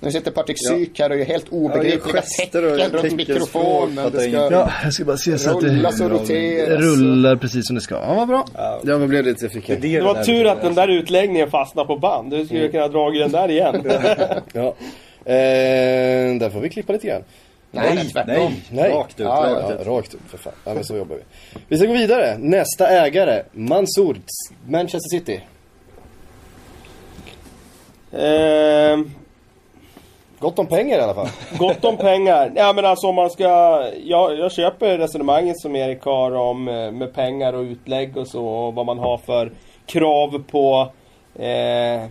[0.00, 0.70] Nu sitter Patrik Ja.
[0.70, 4.12] Syk här och gör helt obegripliga och tecken runt teckenspråk, mikrofonen.
[4.12, 4.30] Det ska.
[4.30, 6.80] Ja, jag ska bara se så att rullas och det roteras.
[6.80, 7.94] rullar precis som det ska.
[7.94, 8.44] Ja, vad bra.
[8.54, 8.80] Ja.
[8.84, 9.42] Ja, vad blev det?
[9.42, 12.30] Jag fick Det, Det var tur att den där utläggningen fastnade på band.
[12.30, 13.82] Du skulle kunna dra den där igen.
[14.52, 14.74] Ja.
[15.24, 17.22] Eh, där får vi klippa lite grann.
[17.70, 18.34] Nej, Nej, tvärtom.
[18.34, 18.90] nej, Nej.
[18.92, 19.86] rakt ut, Ja, rakt Ja, ut.
[19.86, 20.52] rakt ut för fan.
[20.64, 21.22] Ja, men så jobbar vi.
[21.68, 22.38] Vi ska gå vidare.
[22.38, 24.16] Nästa ägare, Mansour,
[24.66, 25.40] Manchester City.
[28.12, 29.10] Ehm,
[30.38, 31.28] Gott om pengar i alla fall.
[31.58, 32.52] Gott om pengar.
[32.56, 33.44] Ja men alltså om man ska...
[34.04, 38.46] Jag, jag köper resonemanget som Erik har om eh, med pengar och utlägg och så
[38.46, 39.52] och vad man har för
[39.86, 40.92] krav på
[41.42, 42.04] eh,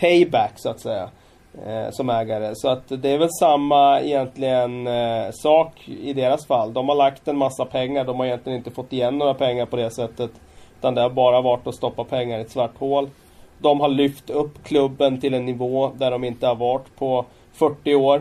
[0.00, 1.08] payback så att säga.
[1.54, 2.50] Eh, som ägare.
[2.54, 6.72] Så att det är väl samma egentligen eh, sak i deras fall.
[6.72, 8.04] De har lagt en massa pengar.
[8.04, 10.30] De har egentligen inte fått igen några pengar på det sättet.
[10.78, 13.08] Utan det har bara varit att stoppa pengar i ett svart hål.
[13.58, 17.94] De har lyft upp klubben till en nivå där de inte har varit på 40
[17.94, 18.16] år.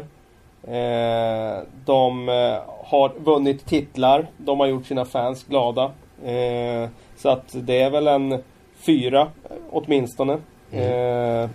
[0.64, 4.28] Eh, de eh, har vunnit titlar.
[4.38, 5.92] De har gjort sina fans glada.
[6.26, 8.44] Eh, så att det är väl en
[8.86, 9.28] fyra
[9.72, 10.38] åtminstone.
[10.72, 11.50] Eh,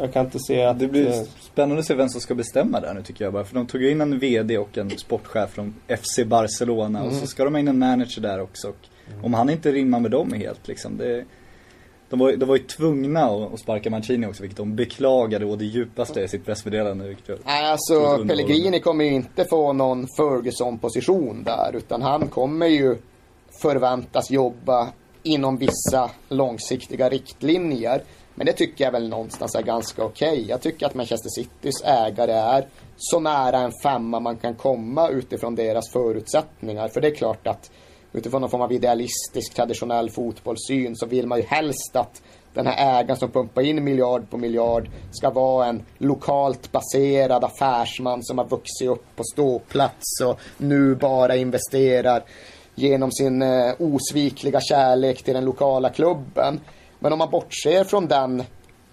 [0.00, 0.78] jag kan inte se att...
[0.78, 3.44] Det blir spännande att se vem som ska bestämma där nu tycker jag bara.
[3.44, 7.26] För de tog ju in en VD och en sportchef från FC Barcelona och så
[7.26, 8.68] ska de ha in en manager där också.
[8.68, 10.96] Och Om han inte rimmar med dem helt liksom.
[10.96, 11.24] Det,
[12.10, 15.64] de, var, de var ju tvungna att, sparka Mancini också vilket de beklagade och det
[15.64, 17.16] djupaste i sitt pressmeddelande.
[17.44, 18.24] Nej, alltså.
[18.28, 21.76] Pellegrini kommer ju inte få någon Ferguson-position där.
[21.76, 22.96] Utan han kommer ju
[23.62, 24.88] förväntas jobba
[25.22, 28.02] inom vissa långsiktiga riktlinjer.
[28.40, 30.44] Men det tycker jag väl någonstans är ganska okej.
[30.48, 35.54] Jag tycker att Manchester Citys ägare är så nära en femma man kan komma utifrån
[35.54, 36.88] deras förutsättningar.
[36.88, 37.70] För det är klart att
[38.12, 42.22] utifrån någon form av idealistisk traditionell fotbollssyn så vill man ju helst att
[42.54, 48.22] den här ägaren som pumpar in miljard på miljard ska vara en lokalt baserad affärsman
[48.22, 52.24] som har vuxit upp på ståplats och nu bara investerar
[52.74, 56.60] genom sin eh, osvikliga kärlek till den lokala klubben.
[57.02, 58.42] Men om man bortser från den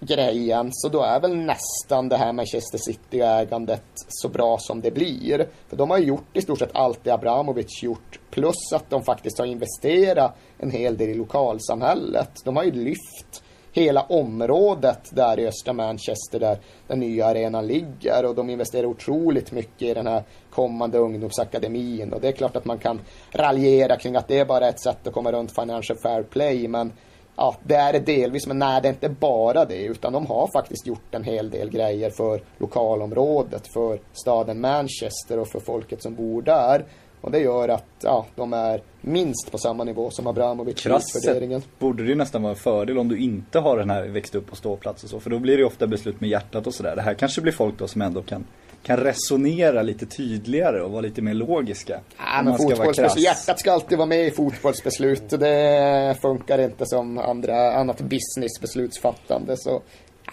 [0.00, 5.48] grejen så då är väl nästan det här Manchester City-ägandet så bra som det blir.
[5.68, 9.02] För de har ju gjort i stort sett allt det Abramovic gjort plus att de
[9.02, 12.30] faktiskt har investerat en hel del i lokalsamhället.
[12.44, 13.42] De har ju lyft
[13.72, 19.52] hela området där i östra Manchester där den nya arenan ligger och de investerar otroligt
[19.52, 23.00] mycket i den här kommande ungdomsakademin och det är klart att man kan
[23.30, 26.92] raljera kring att det är bara ett sätt att komma runt financial fair play men
[27.38, 30.48] ja, det är det delvis men nej det är inte bara det utan de har
[30.52, 36.14] faktiskt gjort en hel del grejer för lokalområdet, för staden Manchester och för folket som
[36.14, 36.84] bor där.
[37.20, 41.62] Och det gör att ja, de är minst på samma nivå som Abramovic i utvärderingen.
[41.78, 44.46] borde det ju nästan vara en fördel om du inte har den här växt upp
[44.46, 45.20] på ståplats och så.
[45.20, 46.96] För då blir det ju ofta beslut med hjärtat och sådär.
[46.96, 48.44] Det här kanske blir folk då som ändå kan,
[48.88, 52.00] kan resonera lite tydligare och vara lite mer logiska.
[52.18, 55.30] Ja, men man ska vara fotbollsbeslut, hjärtat ska alltid vara med i fotbollsbeslut.
[55.30, 59.56] Det funkar inte som andra, annat businessbeslutsfattande.
[59.56, 59.82] Så,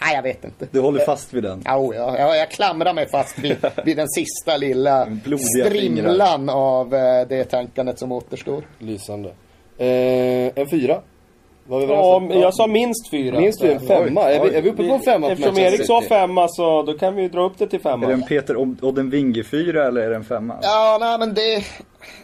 [0.00, 0.68] nej, jag vet inte.
[0.70, 1.62] Du håller fast vid den.
[1.64, 7.28] Ja, ja, jag, jag klamrar mig fast vid, vid den sista lilla strimlan av eh,
[7.28, 8.64] det tänkandet som återstår.
[8.78, 9.28] Lysande.
[9.78, 11.02] Eh, en fyra.
[11.68, 12.30] Var vi Ja, om?
[12.30, 13.40] jag sa minst fyra.
[13.40, 14.22] Minst fyra, en femma.
[14.22, 17.14] Är vi, är vi uppe på en femma Eftersom Erik sa femma så då kan
[17.14, 18.04] vi ju dra upp det till femma.
[18.04, 20.56] Är det en Peter Od- Oddenvinge fyra eller är det en femma?
[20.62, 21.64] Ja, nej men det...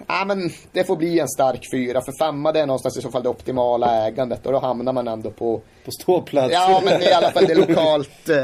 [0.07, 2.01] Ja, men det får bli en stark fyra.
[2.01, 4.47] För femma det är någonstans i så fall det optimala ägandet.
[4.47, 5.61] Och då hamnar man ändå på...
[5.84, 6.53] På ståplats.
[6.53, 8.36] Ja, men i alla fall det lokalt eh,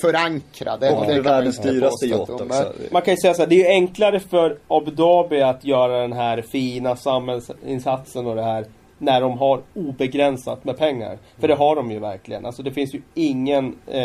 [0.00, 0.90] förankrade.
[0.90, 2.72] Och det det är världens dyraste yacht också.
[2.90, 6.00] Man kan ju säga så här, det är ju enklare för Abu Dhabi att göra
[6.00, 8.64] den här fina samhällsinsatsen och det här
[8.98, 11.18] när de har obegränsat med pengar.
[11.38, 12.46] För det har de ju verkligen.
[12.46, 14.02] Alltså det finns ju ingen, eh,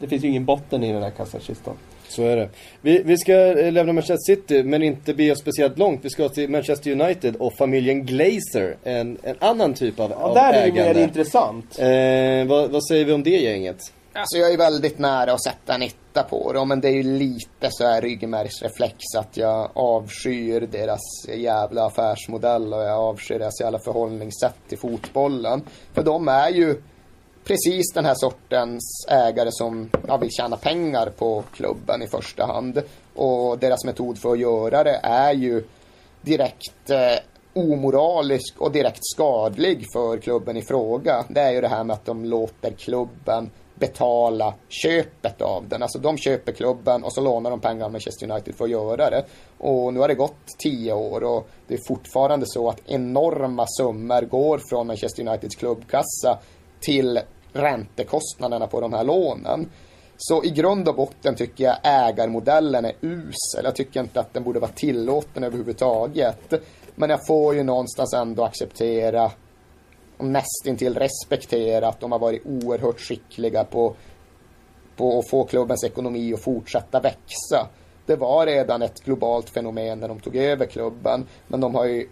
[0.00, 1.74] det finns ju ingen botten i den här kassakistan.
[2.08, 2.48] Så är det.
[2.80, 6.00] Vi, vi ska eh, lämna Manchester City, men inte bege oss speciellt långt.
[6.04, 8.76] Vi ska till Manchester United och familjen Glazer.
[8.84, 10.94] En, en annan typ av, Ja, av där är det ju ägande.
[10.94, 11.78] mer intressant.
[11.78, 13.92] Eh, vad, vad säger vi om det gänget?
[14.18, 17.02] Alltså jag är väldigt nära att sätta en etta på dem, men det är ju
[17.02, 23.78] lite så här ryggmärgsreflex att jag avskyr deras jävla affärsmodell och jag avskyr deras jävla
[23.78, 25.62] förhållningssätt till fotbollen.
[25.92, 26.82] För de är ju
[27.44, 32.82] precis den här sortens ägare som ja, vill tjäna pengar på klubben i första hand.
[33.14, 35.64] Och deras metod för att göra det är ju
[36.20, 37.18] direkt eh,
[37.52, 41.24] omoralisk och direkt skadlig för klubben i fråga.
[41.28, 45.82] Det är ju det här med att de låter klubben betala köpet av den.
[45.82, 49.10] Alltså de köper klubben och så lånar de pengar av Manchester United för att göra
[49.10, 49.24] det.
[49.58, 54.22] Och nu har det gått tio år och det är fortfarande så att enorma summor
[54.22, 56.38] går från Manchester Uniteds klubbkassa
[56.80, 57.20] till
[57.52, 59.68] räntekostnaderna på de här lånen.
[60.18, 63.64] Så i grund och botten tycker jag ägarmodellen är usel.
[63.64, 66.52] Jag tycker inte att den borde vara tillåten överhuvudtaget.
[66.94, 69.30] Men jag får ju någonstans ändå acceptera
[70.18, 73.94] nästintill respektera att de har varit oerhört skickliga på,
[74.96, 77.68] på att få klubbens ekonomi att fortsätta växa.
[78.06, 82.08] Det var redan ett globalt fenomen när de tog över klubben, men de har ju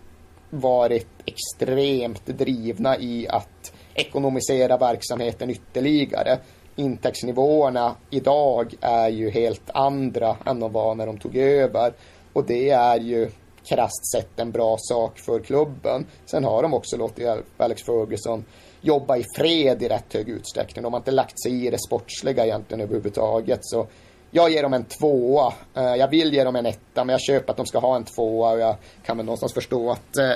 [0.50, 6.38] varit extremt drivna i att ekonomisera verksamheten ytterligare.
[6.76, 11.92] Intäktsnivåerna idag är ju helt andra än de var när de tog över.
[12.32, 13.30] Och det är ju
[13.64, 16.06] krasst sett en bra sak för klubben.
[16.26, 18.44] Sen har de också låtit Alex Ferguson
[18.80, 20.82] jobba i fred i rätt hög utsträckning.
[20.82, 23.58] De har inte lagt sig i det sportsliga egentligen överhuvudtaget.
[23.62, 23.86] Så
[24.30, 25.52] jag ger dem en tvåa.
[25.74, 28.04] Eh, Jag vill ge dem en etta, men jag köper att de ska ha en
[28.04, 30.30] tvåa och jag kan väl någonstans förstå att eh,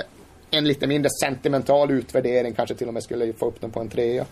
[0.51, 3.89] en lite mindre sentimental utvärdering kanske till och med skulle få upp dem på en
[3.89, 4.25] trea.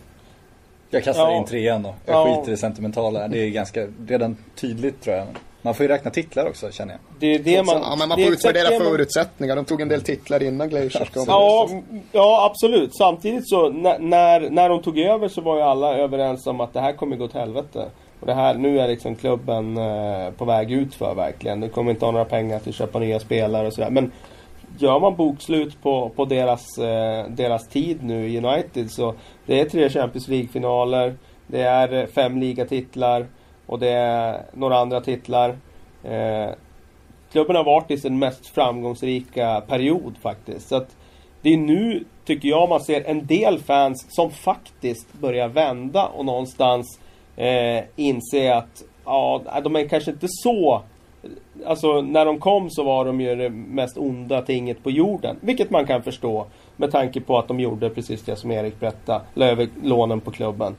[0.90, 1.38] Jag kastar Ja.
[1.38, 1.96] in trean då.
[2.06, 2.36] Jag Ja.
[2.36, 3.28] skiter i det sentimentala.
[3.28, 5.28] Det är ganska redan tydligt tror jag.
[5.62, 7.00] Man får ju räkna titlar också känner jag.
[7.20, 7.82] Det är det man...
[7.82, 9.56] ja, men man det är får utvärdera det man- förutsättningar.
[9.56, 11.26] De tog en del titlar innan Glaciers kom.
[11.28, 11.70] Ja,
[12.12, 12.96] ja, absolut.
[12.98, 16.82] Samtidigt så när, när, de tog över så var ju alla överens om att det
[16.82, 17.86] här kommer gå åt helvete.
[18.20, 21.60] Och det här, nu är liksom klubben eh, på väg ut för verkligen.
[21.60, 23.90] Det kommer inte ha några pengar till att köpa nya spelare och sådär.
[23.90, 24.12] Men
[24.78, 29.14] gör man bokslut på, på deras, eh, deras tid nu i United så
[29.46, 31.16] det är tre Champions League-finaler.
[31.48, 33.28] Det är fem ligatitlar
[33.68, 35.58] och det är några andra titlar.
[36.04, 36.50] Eh,
[37.32, 40.68] klubben har varit i sin mest framgångsrika period faktiskt.
[40.68, 40.96] Så att
[41.42, 46.26] det är nu, tycker jag, man ser en del fans som faktiskt börjar vända och
[46.26, 47.00] någonstans
[47.36, 50.82] eh, inse att ja, de är kanske inte så...
[51.66, 55.38] Alltså när de kom så var de ju det mest onda tinget på jorden.
[55.42, 56.46] Vilket man kan förstå.
[56.76, 59.22] Med tanke på att de gjorde precis det som Erik berättade.
[59.34, 60.76] La över lånen på klubben.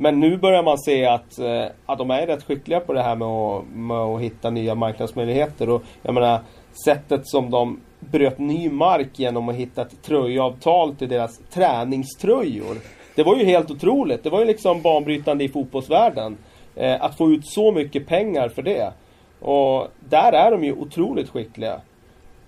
[0.00, 3.16] Men nu börjar man se att, eh, att de är rätt skickliga på det här
[3.16, 5.68] med att, med att hitta nya marknadsmöjligheter.
[5.68, 6.40] Och jag menar,
[6.84, 12.76] sättet som de bröt ny mark genom att hitta ett tröjavtal till deras träningströjor.
[13.14, 14.24] Det var ju helt otroligt.
[14.24, 16.36] Det var ju liksom banbrytande i fotbollsvärlden.
[16.76, 18.92] Eh, att få ut så mycket pengar för det.
[19.40, 21.80] Och där är de ju otroligt skickliga.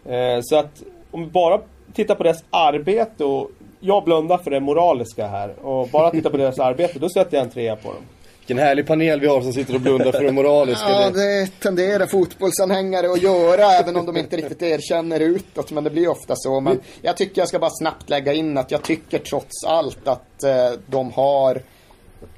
[0.05, 1.61] Eh, så att om vi bara
[1.93, 6.37] tittar på deras arbete och jag blundar för det moraliska här och bara tittar på
[6.37, 8.03] deras arbete, då sätter jag en trea på dem.
[8.39, 10.85] Vilken härlig panel vi har som sitter och blundar för det moraliska.
[10.91, 15.70] Ja, Det- det tenderar fotbollsanhängare att göra, även om de inte riktigt erkänner utåt.
[15.70, 16.61] Men det blir ofta så.
[16.61, 20.43] Men jag tycker jag ska bara snabbt lägga in att jag tycker trots allt att
[20.45, 21.62] eh, de har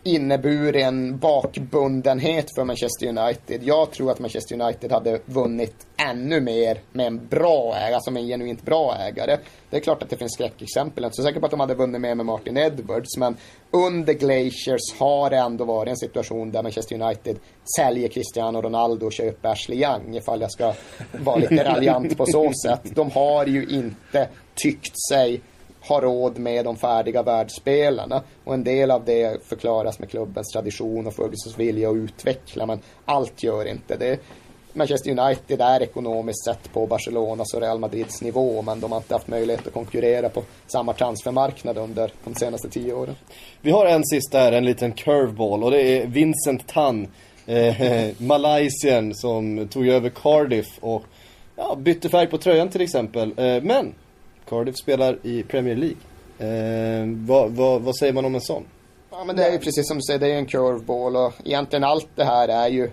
[0.02, 3.62] inneburit en bakbundenhet för Manchester United.
[3.62, 8.22] Jag tror att Manchester United hade vunnit ännu mer med en bra ägare, alltså med
[8.22, 9.38] en genuint bra ägare.
[9.70, 11.02] Det är klart att det finns skräckexempel.
[11.02, 13.36] Jag är inte så säker på att de hade vunnit mer med Martin Edwards, men
[13.70, 17.38] under Glaciers har det ändå varit en situation där Manchester United
[17.76, 20.74] säljer Cristiano Ronaldo och köper Ashley Young, ifall jag ska
[21.12, 22.80] vara lite raljant på så sätt.
[22.84, 25.40] De har ju inte tyckt sig
[25.88, 28.22] ha råd med de färdiga världsspelarna.
[28.44, 32.80] Och en del av det förklaras med klubbens tradition och Fergusons vilja att utveckla, men
[33.04, 34.20] allt gör inte det.
[34.74, 39.14] Manchester United är ekonomiskt sett på Barcelonas och Real Madrids nivå, men de har inte
[39.14, 43.14] haft möjlighet att konkurrera på samma transfermarknad under de senaste tio åren.
[43.60, 47.08] Vi har en sista här, en liten curveball, och det är Vincent Tan,
[47.46, 47.76] eh,
[48.18, 51.02] Malaysien, som tog över Cardiff och
[51.56, 53.34] ja, bytte färg på tröjan till exempel.
[53.36, 53.94] Eh, men
[54.52, 55.98] Cardiff spelar i Premier League.
[56.38, 58.64] Eh, vad, vad, vad säger man om en sån?
[59.10, 61.84] Ja, men det är ju precis som du säger, det är en curveball och egentligen
[61.84, 62.90] allt det här är ju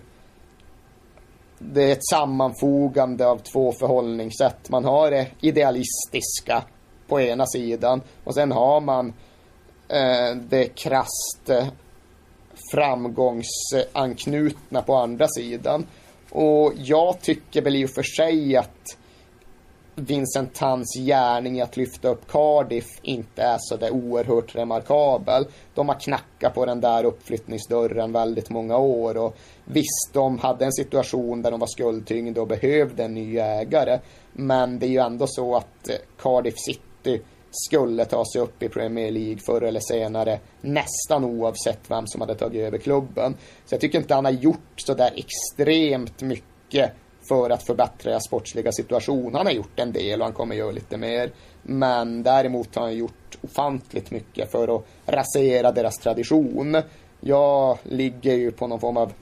[1.58, 4.70] det är ett sammanfogande av två förhållningssätt.
[4.70, 6.64] Man har det idealistiska
[7.08, 9.14] på ena sidan och sen har man
[9.88, 11.68] eh, det krasst eh,
[12.72, 15.86] framgångsanknutna på andra sidan.
[16.30, 18.98] Och jag tycker väl i och för sig att
[20.00, 25.46] Vincent Tans gärning i att lyfta upp Cardiff inte är så där oerhört remarkabel.
[25.76, 30.74] De har knackat på den där uppflyttningsdörren väldigt många år och visst, de hade en
[30.74, 34.00] situation där de var skuldtyngda och behövde en ny ägare.
[34.34, 37.22] Men det är ju ändå så att eh, Cardiff City
[37.52, 42.36] skulle ta sig upp i Premier League förr eller senare nästan oavsett vem som hade
[42.36, 43.36] tagit över klubben.
[43.66, 46.92] Så jag tycker inte han har gjort så där extremt mycket
[47.30, 49.36] för att förbättra deras sportsliga situation.
[49.36, 51.32] Han har gjort en del och han kommer göra lite mer.
[51.62, 56.82] Men däremot har han gjort ofantligt mycket för att rasera deras tradition.
[57.20, 59.14] Jag ligger ju på någon form av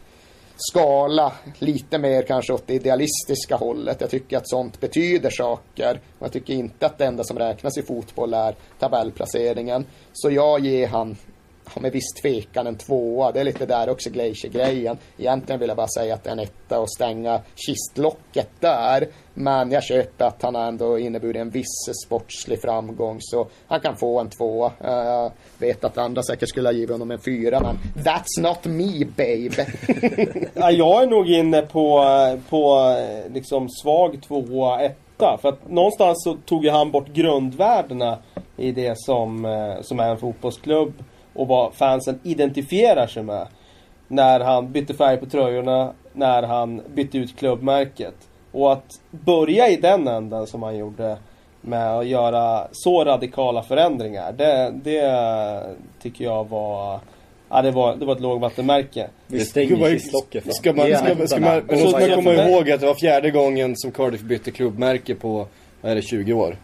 [0.57, 4.01] skala lite mer kanske åt det idealistiska hållet.
[4.01, 5.99] Jag tycker att sånt betyder saker.
[6.19, 9.85] Och jag tycker inte att det enda som räknas i fotboll är tabellplaceringen.
[10.13, 11.17] Så jag ger han
[11.75, 13.31] med viss tvekan en tvåa.
[13.31, 14.97] Det är lite där också Glacier-grejen.
[15.17, 19.07] Egentligen vill jag bara säga att det är en etta och stänga kistlocket där.
[19.33, 24.19] Men jag köper att han ändå inneburit en viss sportslig framgång så han kan få
[24.19, 24.71] en tvåa.
[24.83, 29.05] Jag vet att andra säkert skulle ha givit honom en fyra men that's not me
[29.05, 29.67] babe.
[30.53, 35.37] ja, jag är nog inne på, eh, på eh, liksom svag tvåa, etta.
[35.41, 38.17] För att någonstans så tog ju han bort grundvärdena
[38.57, 39.47] i det som,
[39.81, 40.93] som är en fotbollsklubb
[41.37, 43.47] och vad fansen identifierar sig med.
[44.07, 48.15] När han bytte färg på tröjorna, när han bytte ut klubbmärket.
[48.51, 51.17] Och att börja i den änden som han gjorde
[51.61, 54.31] med att göra så radikala förändringar.
[54.31, 55.63] Det, det
[56.01, 56.99] tycker jag var
[57.49, 59.07] Ja, det var, det var ett lågvattenmärke.
[59.27, 62.85] Vi stänger kistlocket Ska man, ska, ska, ska man, ska man komma ihåg att det
[62.85, 65.47] var fjärde gången som Cardiff bytte klubbmärke på,
[65.81, 66.57] vad är det, 20 år?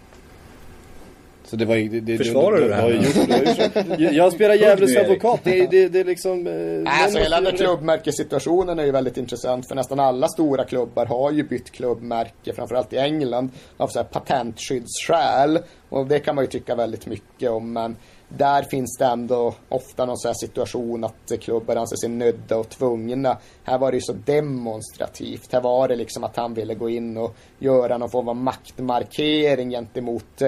[1.46, 4.00] Så det var det, det, Försvarar du det här?
[4.00, 5.40] Jag, jag spelar djävulens advokat.
[5.44, 6.48] Det, det, det är liksom...
[6.48, 9.68] Eh, alltså hela den klubbmärkessituationen är ju väldigt intressant.
[9.68, 14.06] För nästan alla stora klubbar har ju bytt klubbmärke, framförallt i England, av så här
[14.06, 15.60] patentskyddsskäl.
[15.90, 17.74] Och det kan man ju tycka väldigt mycket om.
[17.74, 17.96] Men
[18.38, 22.70] där finns det ändå ofta någon sån här situation att klubbar anser sig nödda och
[22.70, 23.38] tvungna.
[23.64, 25.54] Här var det ju så demonstrativt.
[25.54, 29.70] Här var det liksom att han ville gå in och göra någon form av maktmarkering
[29.70, 30.42] gentemot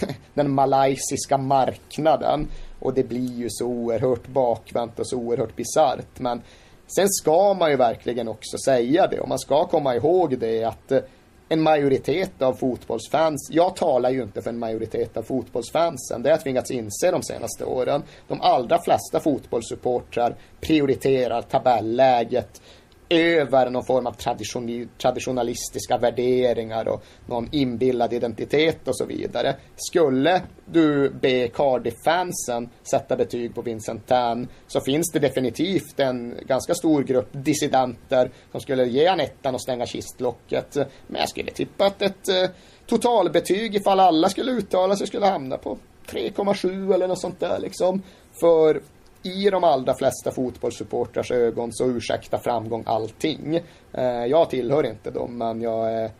[0.34, 2.48] den malaysiska marknaden.
[2.80, 6.18] Och det blir ju så oerhört bakvänt och så oerhört bisarrt.
[6.18, 6.42] Men
[6.86, 10.92] sen ska man ju verkligen också säga det och man ska komma ihåg det att
[10.92, 11.00] eh,
[11.48, 16.32] en majoritet av fotbollsfans, jag talar ju inte för en majoritet av fotbollsfansen, det har
[16.32, 18.02] jag tvingats inse de senaste åren.
[18.28, 22.62] De allra flesta fotbollssupportrar prioriterar tabelläget
[23.08, 29.54] över någon form av tradition, traditionalistiska värderingar och någon inbillad identitet och så vidare.
[29.76, 36.74] Skulle du be Cardiff-fansen sätta betyg på Vincent Tan så finns det definitivt en ganska
[36.74, 40.74] stor grupp dissidenter som skulle ge han ettan och stänga kistlocket.
[41.06, 42.50] Men jag skulle tippa att ett eh,
[42.86, 45.78] totalbetyg ifall alla skulle uttala sig skulle hamna på
[46.10, 48.02] 3,7 eller något sånt där liksom.
[48.40, 48.80] För
[49.22, 53.60] i de allra flesta fotbollssupportrars ögon så ursäktar framgång allting.
[53.92, 56.10] Eh, jag tillhör inte dem, men jag är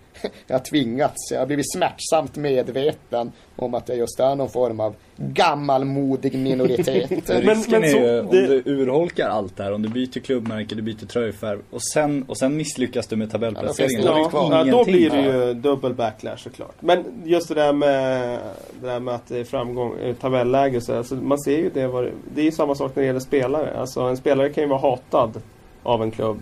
[0.47, 4.81] jag har tvingats, jag har blivit smärtsamt medveten om att jag just är någon form
[4.81, 7.11] av gammalmodig minoritet.
[7.29, 9.89] Men, Risken men så- är ju om det- du urholkar allt det här, om du
[9.89, 14.03] byter klubbmärke, du byter tröjfärg och sen, och sen misslyckas du med tabellplaceringen.
[14.05, 16.75] Ja, då Ja, ja, då blir det ju dubbel backlash såklart.
[16.81, 18.39] Men just det där med,
[18.81, 21.71] det där med att det är framgång, eh, tabelläge och så, alltså, man ser ju
[21.75, 23.79] det, det är ju samma sak när det gäller spelare.
[23.79, 25.43] Alltså en spelare kan ju vara hatad
[25.83, 26.39] av en klubb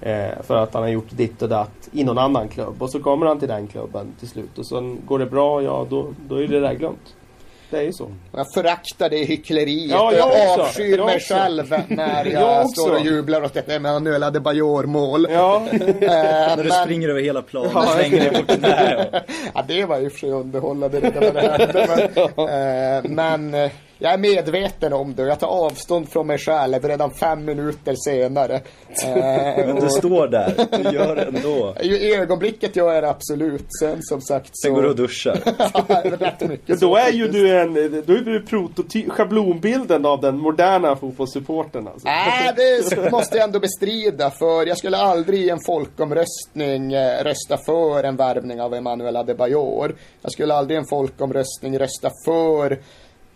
[0.00, 2.82] eh, för att han har gjort ditt och datt i någon annan klubb.
[2.82, 5.86] Och så kommer han till den klubben till slut och sen går det bra, ja
[5.90, 7.14] då, då är det där glömt.
[7.70, 8.10] Det är ju så.
[8.32, 9.90] Jag föraktar det hyckleriet.
[9.90, 11.34] Ja, jag jag avskyr Jag mig också.
[11.34, 15.26] själv när jag, Jag står och jublar åt ett Emanuel Adebayor-mål.
[15.30, 18.96] Ja, Eh, När du men- springer över hela planen Ja, och slänger dig på knä.
[19.12, 19.18] och-
[19.54, 22.10] Ja, det var och för sig underhållande redan när det hände.
[22.36, 23.10] Men, eh,
[23.50, 27.10] men eh, jag är medveten om det och jag tar avstånd från mig själv redan
[27.10, 28.54] fem minuter senare.
[29.04, 29.14] Eh,
[29.66, 31.74] Men du och- står där, du gör det ändå.
[31.80, 33.66] I ögonblicket gör jag det absolut.
[33.80, 34.66] Sen som sagt så...
[34.66, 35.36] Sen går du och duschar.
[36.18, 37.74] rätt mycket så då är ju du en,
[38.06, 42.08] då är du prototyp, schablonbilden av den moderna fotbollssupporten alltså.
[42.08, 44.30] Nej, det måste jag ändå bestrida.
[44.30, 49.94] För jag skulle aldrig i en folkomröstning eh, rösta för en värvning av Emanuel Adebayor.
[50.22, 52.78] Jag skulle aldrig i en folkomröstning rösta för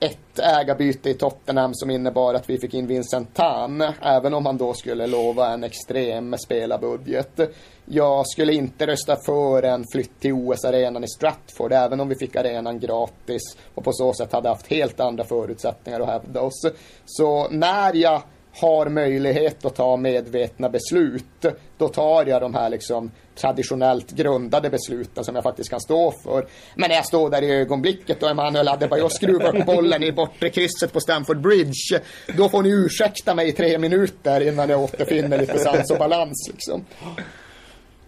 [0.01, 4.57] ett ägarbyte i Tottenham som innebar att vi fick in Vincent Tan, även om han
[4.57, 7.41] då skulle lova en extrem spelarbudget.
[7.85, 12.37] Jag skulle inte rösta för en flytt till OS-arenan i Stratford, även om vi fick
[12.37, 13.43] arenan gratis
[13.75, 16.63] och på så sätt hade haft helt andra förutsättningar att hävda oss.
[17.05, 18.23] Så när jag
[18.53, 21.47] har möjlighet att ta medvetna beslut,
[21.79, 26.47] då tar jag de här liksom traditionellt grundade besluten som jag faktiskt kan stå för.
[26.75, 30.51] Men när jag står där i ögonblicket och Emanuel Adebayor skruvar upp bollen i bortre
[30.51, 32.01] krysset på Stamford Bridge,
[32.37, 36.51] då får ni ursäkta mig i tre minuter innan jag återfinner lite sans och balans
[36.53, 36.85] liksom.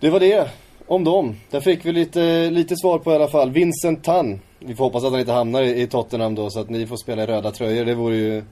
[0.01, 0.49] Det var det
[0.87, 1.37] om dem.
[1.51, 3.51] Där fick vi lite, lite svar på i alla fall.
[3.51, 4.41] Vincent Tan.
[4.59, 6.97] Vi får hoppas att han inte hamnar i i Tottenham då så att ni får
[6.97, 7.85] spela i röda tröjor.
[7.85, 8.43] Det vore ju...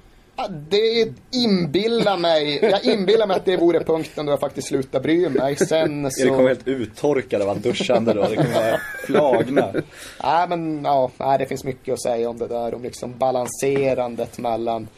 [0.49, 5.29] Det inbillar mig, jag inbillar mig att det vore punkten då jag faktiskt slutar bry
[5.29, 5.57] mig.
[5.57, 6.49] Sen Erik kommer så...
[6.49, 8.23] helt uttorkad av allt duschande då.
[8.23, 9.73] Det kommer vara flagna.
[10.25, 12.75] Nej men ja, det finns mycket att säga om det där.
[12.75, 14.89] Om liksom balanserandet mellan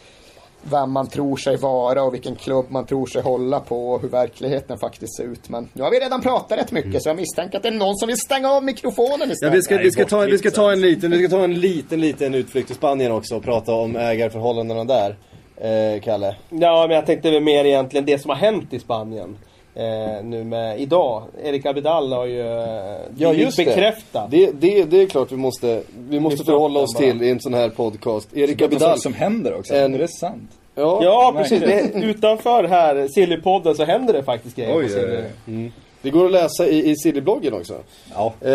[0.70, 4.09] vem man tror sig vara och vilken klubb man tror sig hålla på och hur
[4.09, 5.49] verkligheten faktiskt ser ut.
[5.49, 7.97] Men nu har vi redan pratat rätt mycket så jag misstänker att det är någon
[7.97, 9.55] som vill stänga av mikrofonen Ja, istället.
[9.55, 11.45] vi, ska, Nej, vi, ska ta, vi ska bortklippt, ta en liten, vi ska ta
[11.45, 15.16] en liten, liten utflykt till Spanien också och prata om ägarförhållandena där.
[15.57, 16.34] Eh, Kalle.
[16.50, 19.36] Ja, men jag tänkte mer egentligen det som har hänt i Spanien.
[19.74, 21.22] Eh, nu med idag.
[21.44, 23.64] Erik Abidal har ju eh, Ja, just det.
[23.64, 24.30] bekräftat.
[24.30, 24.84] Det, det.
[24.84, 26.98] det är klart vi måste, vi måste Lyfta förhålla oss bara.
[27.05, 28.36] till i en sån här podcast.
[28.36, 28.98] Erik Det är Abidal.
[28.98, 29.74] som händer också.
[29.74, 30.50] En- Är det sant?
[30.74, 31.61] Ja, Ja, precis.
[31.61, 34.76] Det, utanför här, Sillypodden, så händer det faktiskt grejer.
[34.76, 35.16] Oj, på Silly.
[35.16, 35.72] oj, oj.
[36.03, 37.74] det går att läsa i, i Silly-bloggen också.
[38.14, 38.32] Ja.
[38.40, 38.50] Eh,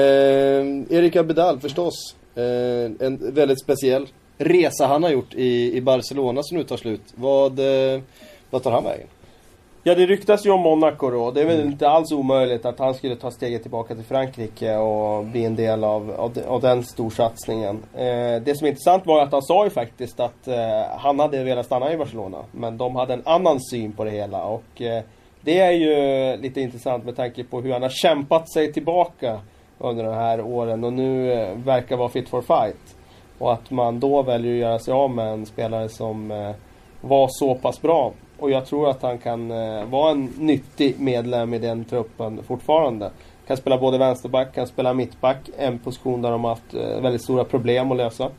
[0.97, 2.15] Erik Abidal förstås.
[2.35, 4.07] Eh, en väldigt speciell
[4.37, 7.01] resa han har gjort i, i Barcelona som nu tar slut.
[7.15, 8.01] Vad, eh,
[8.49, 9.07] vad tar han vägen?
[9.83, 11.31] Ja, det ryktas ju om Monaco då.
[11.31, 15.25] Det är väl inte alls omöjligt att han skulle ta steget tillbaka till Frankrike och
[15.25, 17.83] bli en del av, av, de- av den storsatsningen.
[17.93, 20.55] Eh, det som är intressant var att han sa ju faktiskt att eh,
[20.97, 22.37] han hade velat stanna i Barcelona.
[22.51, 24.43] Men de hade en annan syn på det hela.
[24.45, 25.03] Och eh,
[25.41, 29.39] det är ju lite intressant med tanke på hur han har kämpat sig tillbaka
[29.77, 32.96] under de här åren och nu eh, verkar vara fit for fight.
[33.37, 36.51] Och att man då väljer att göra sig av med en spelare som eh,
[37.01, 38.13] var så pass bra.
[38.39, 43.11] Och jag tror att han kan eh, vara en nyttig medlem i den truppen fortfarande.
[43.47, 45.49] Kan spela både vänsterback, kan spela mittback.
[45.57, 48.29] En position där de har haft eh, väldigt stora problem att lösa.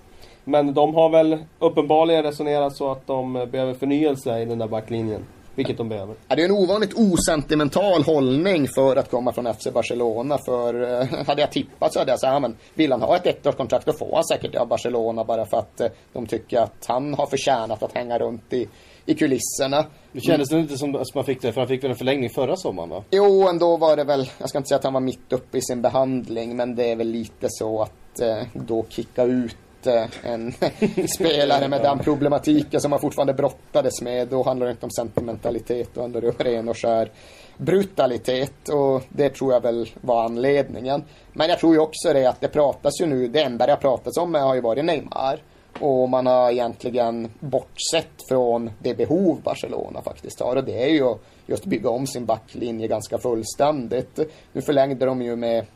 [0.45, 4.69] Men de har väl uppenbarligen resonerat så att de eh, behöver förnyelse i den där
[4.69, 5.25] backlinjen.
[5.59, 6.15] Vilket de behöver.
[6.29, 10.39] Det är en ovanligt osentimental hållning för att komma från FC Barcelona.
[10.39, 13.27] För eh, hade jag tippat så hade jag sagt, ja, men vill han ha ett
[13.27, 16.87] ettårskontrakt då får han säkert det av Barcelona bara för att eh, de tycker att
[16.87, 18.69] han har förtjänat att hänga runt i,
[19.07, 19.85] i kulisserna.
[20.13, 20.63] Det kändes mm.
[20.63, 23.05] inte som att man fick det, för han fick väl en förlängning förra sommaren va?
[23.11, 25.63] Jo, ändå var det väl, jag ska inte säga att han var mitt uppe i
[25.63, 29.57] sin behandling, men det är väl lite så att eh, då kicka ut
[29.87, 30.53] Eh, en
[31.09, 34.29] spelare med den problematiken som han fortfarande brottades med.
[34.29, 37.11] Då handlar det inte om sentimentalitet, då handlar det om ren och skär
[37.57, 41.05] brutalitet och det tror jag väl var anledningen.
[41.33, 43.77] Men jag tror ju också det att det pratas ju nu, det enda det har
[43.77, 45.43] pratats om har ju varit Neymar.
[45.81, 50.57] Och man har egentligen bortsett från det behov Barcelona faktiskt har.
[50.57, 51.15] Och det är ju
[51.47, 54.19] just bygga om sin backlinje ganska fullständigt.
[54.53, 55.67] Nu förlängde de ju med,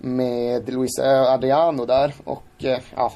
[0.00, 2.14] med Luis Adriano där.
[2.24, 3.12] Och eh, ja,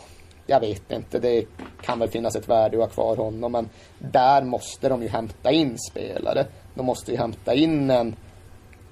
[0.46, 1.18] jag vet inte.
[1.18, 1.44] Det
[1.82, 3.52] kan väl finnas ett värde att ha kvar honom.
[3.52, 3.68] Men
[3.98, 6.46] där måste de ju hämta in spelare.
[6.74, 8.16] De måste ju hämta in en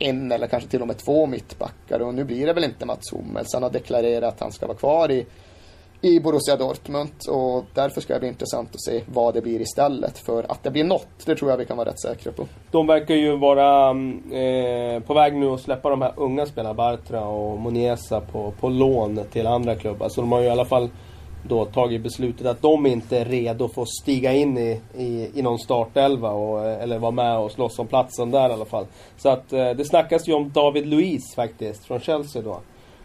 [0.02, 3.12] en eller kanske till och med två mittbackar och nu blir det väl inte Mats
[3.12, 3.54] Hummels.
[3.54, 5.26] Han har deklarerat att han ska vara kvar i,
[6.02, 10.18] i Borussia Dortmund och därför ska det bli intressant att se vad det blir istället.
[10.18, 12.46] För att det blir något, det tror jag vi kan vara rätt säkra på.
[12.70, 17.24] De verkar ju vara eh, på väg nu att släppa de här unga spelarna, Bartra
[17.24, 20.08] och Moniesa, på, på lån till andra klubbar.
[20.08, 20.90] Så de har ju i alla fall
[21.48, 25.42] då tagit beslutet att de inte är redo för att stiga in i, i, i
[25.42, 28.86] någon startelva och, eller vara med och slåss om platsen där i alla fall.
[29.16, 32.60] Så att eh, det snackas ju om David Luiz faktiskt, från Chelsea då.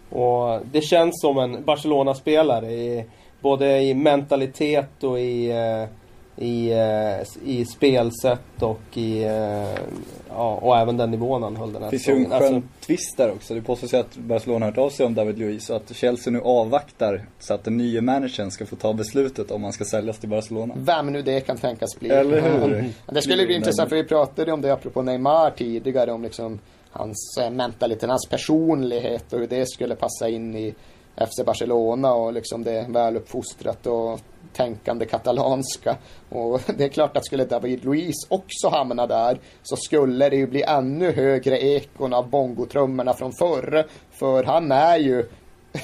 [0.09, 3.05] Och det känns som en Barcelona-spelare i,
[3.41, 5.89] både i mentalitet och i eh,
[6.37, 9.83] i, eh, i spelsätt och i, eh,
[10.29, 12.61] ja, och även den nivån han höll den här Det finns ju en skön Alltså,
[12.85, 13.53] twist där också.
[13.53, 16.33] Det påstås ju att Barcelona har hört av sig om David Luiz och att Chelsea
[16.33, 20.19] nu avvaktar så att den nya managern ska få ta beslutet om han ska säljas
[20.19, 20.73] till Barcelona.
[20.77, 22.09] Vem nu det kan tänkas bli.
[22.09, 22.89] Eller hur?
[23.05, 26.59] Det skulle bli intressant för vi pratade om det apropå Neymar tidigare om liksom
[26.91, 30.75] hans eh, mentalitet, hans personlighet och hur det skulle passa in i
[31.15, 34.19] FC Barcelona och liksom det väluppfostrat och
[34.53, 35.97] tänkande katalanska.
[36.29, 40.47] Och det är klart att skulle David Luiz också hamna där så skulle det ju
[40.47, 43.87] bli ännu högre ekon av bongotrummorna från förr.
[44.11, 45.29] För han är ju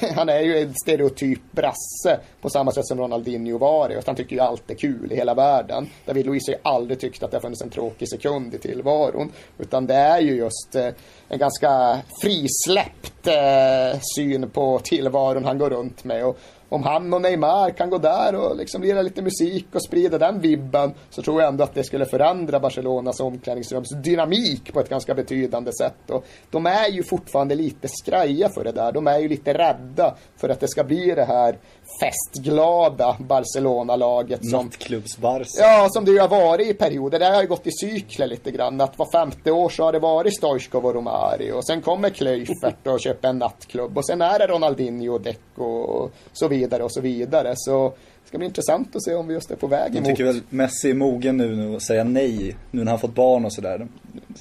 [0.15, 4.03] han är ju en stereotyp brasse på samma sätt som Ronaldinho var det.
[4.05, 5.89] Han tycker ju allt är kul i hela världen.
[6.05, 9.31] David Luiz har ju aldrig tyckt att det har funnits en tråkig sekund i tillvaron.
[9.57, 10.89] Utan det är ju just eh,
[11.29, 16.25] en ganska frisläppt eh, syn på tillvaron han går runt med.
[16.25, 16.37] Och
[16.73, 20.39] om han och Neymar kan gå där och liksom lira lite musik och sprida den
[20.39, 25.13] vibben så tror jag ändå att det skulle förändra Barcelonas omklädningsrums dynamik på ett ganska
[25.13, 26.09] betydande sätt.
[26.09, 28.91] Och de är ju fortfarande lite skraja för det där.
[28.91, 31.57] De är ju lite rädda för att det ska bli det här
[31.99, 35.47] festglada Barcelona-laget som Nattklubbs-Barca.
[35.59, 37.19] Ja, som det ju har varit i perioder.
[37.19, 38.81] Det har ju gått i cykler lite grann.
[38.81, 41.53] Att var femte år så har det varit Stoichkov och Romario.
[41.53, 43.97] Och sen kommer Klöifert och köper en nattklubb.
[43.97, 47.53] Och sen är det Ronaldinho och Deco och så vidare och så vidare.
[47.55, 50.05] Så det ska bli intressant att se om vi just är på väg Jag emot.
[50.09, 53.45] tycker väl Messi är mogen nu, nu att säga nej, nu när han fått barn
[53.45, 53.77] och sådär.
[53.77, 53.89] De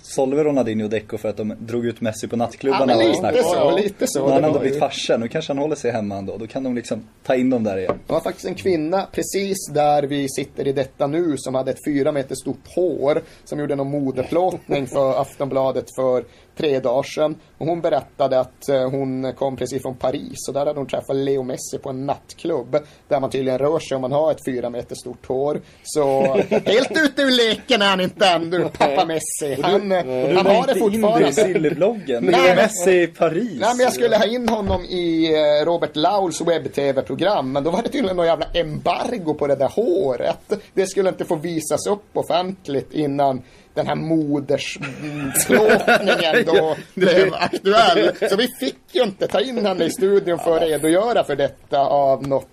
[0.03, 2.97] Sålde väl Ronaldinho och Deco för att de drog ut Messi på Ja, nattklubbarna men
[2.97, 4.21] och lite så, lite så.
[4.21, 6.37] Har Det han ändå var blivit farsa, nu kanske han håller sig hemma ändå.
[6.37, 7.99] Då kan de liksom ta in dem där igen.
[8.07, 11.85] Det var faktiskt en kvinna precis där vi sitter i detta nu som hade ett
[11.87, 16.25] fyra meter stort hår som gjorde någon modeplåtning för Aftonbladet för
[16.57, 17.37] tre dagar sedan.
[17.59, 21.17] Och hon berättade att eh, hon kom precis från Paris och där hade hon träffat
[21.17, 22.77] Leo Messi på en nattklubb
[23.09, 25.61] där man tydligen rör sig om man har ett fyra meter stort hår.
[25.83, 29.63] Så helt ute ur leken är han inte ännu, pappa Messi.
[29.63, 31.33] Han, eh, Du han la har det inte in det i fortfarande.
[31.33, 32.25] Sillybloggen.
[32.25, 33.59] Nej, Det är men- Messi i Paris.
[33.61, 37.83] Nej, men jag skulle ha in honom i eh, Robert Lauls webb-tv-program, men då var
[37.83, 40.53] det tydligen något jävla embargo på det där håret.
[40.75, 43.43] Det skulle inte få visas upp offentligt innan
[43.75, 48.11] den här modersplåtningen då blev aktuell.
[48.31, 51.79] Så vi fick ju inte ta in henne i studion för att redogöra för detta
[51.81, 52.47] av något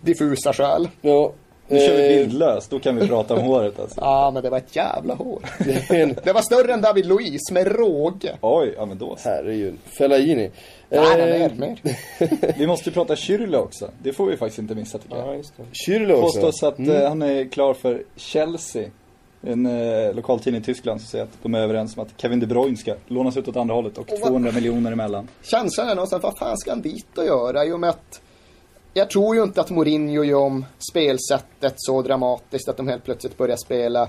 [0.00, 0.88] diffusa skäl.
[1.00, 1.32] Ja,
[1.68, 4.00] Nu kör vi eh, bildlöst, då kan vi prata om håret alltså.
[4.00, 5.42] Ja, men det var ett jävla hår.
[6.24, 8.36] det var större än David Luiz med råge.
[8.40, 9.16] Oj, ja men då.
[9.24, 9.74] Herregud.
[9.98, 10.50] Fellaini.
[10.88, 11.78] Nej, nej, Eh, mer, mer.
[12.58, 13.90] Vi måste ju prata Kyrle också.
[14.02, 15.28] Det får vi faktiskt inte missa tycker jag.
[15.28, 15.62] ja, just det.
[15.72, 16.40] Kyrle också.
[16.40, 18.84] påstås att eh, han är klar för Chelsea.
[19.42, 22.46] En eh, lokaltidning i Tyskland som säger att de är överens om att Kevin De
[22.46, 25.28] Bruyne ska lånas ut åt andra hållet och Och vad- 200 miljoner emellan.
[25.42, 27.64] känslan är någonstans, vad fan ska han dit och göra?
[27.64, 28.20] I och med att
[28.94, 33.38] jag tror ju inte att Mourinho gör om spelsättet så dramatiskt att de helt plötsligt
[33.38, 34.08] börjar spela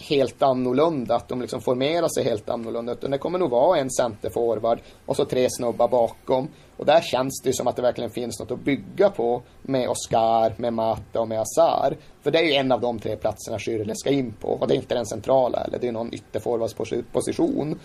[0.00, 2.92] helt annorlunda, att de liksom formerar sig helt annorlunda.
[2.92, 6.48] Utan det kommer nog vara en centerforward och så tre snubbar bakom.
[6.76, 9.88] Och där känns det ju som att det verkligen finns något att bygga på med
[9.88, 11.96] Oscar, med Mata och med Azar.
[12.22, 14.48] För det är ju en av de tre platserna Schürrle ska in på.
[14.48, 17.78] Och det är inte den centrala eller det är någon ytterforwardsposition.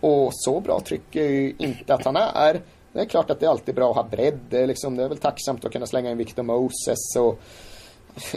[0.00, 2.60] Och så bra tycker jag ju inte att han är.
[2.92, 4.38] Det är klart att det är alltid bra att ha bredd.
[4.50, 7.38] Det är, liksom, det är väl tacksamt att kunna slänga in Victor Moses och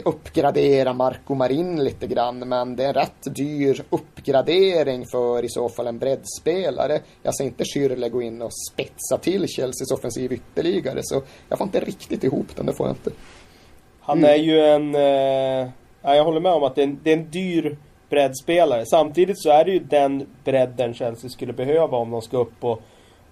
[0.04, 2.38] uppgradera Marco Marin lite grann.
[2.38, 7.00] Men det är en rätt dyr uppgradering för i så fall en breddspelare.
[7.22, 11.00] Jag ser inte Schürrle gå in och spetsa till Chelseas offensiv ytterligare.
[11.02, 13.10] Så jag får inte riktigt ihop den, det får jag inte.
[14.00, 14.94] Han är ju en...
[14.94, 15.70] Eh,
[16.02, 17.76] jag håller med om att det är en, det är en dyr
[18.08, 18.86] breddspelare.
[18.86, 22.82] Samtidigt så är det ju den bredden Chelsea skulle behöva om de ska upp och,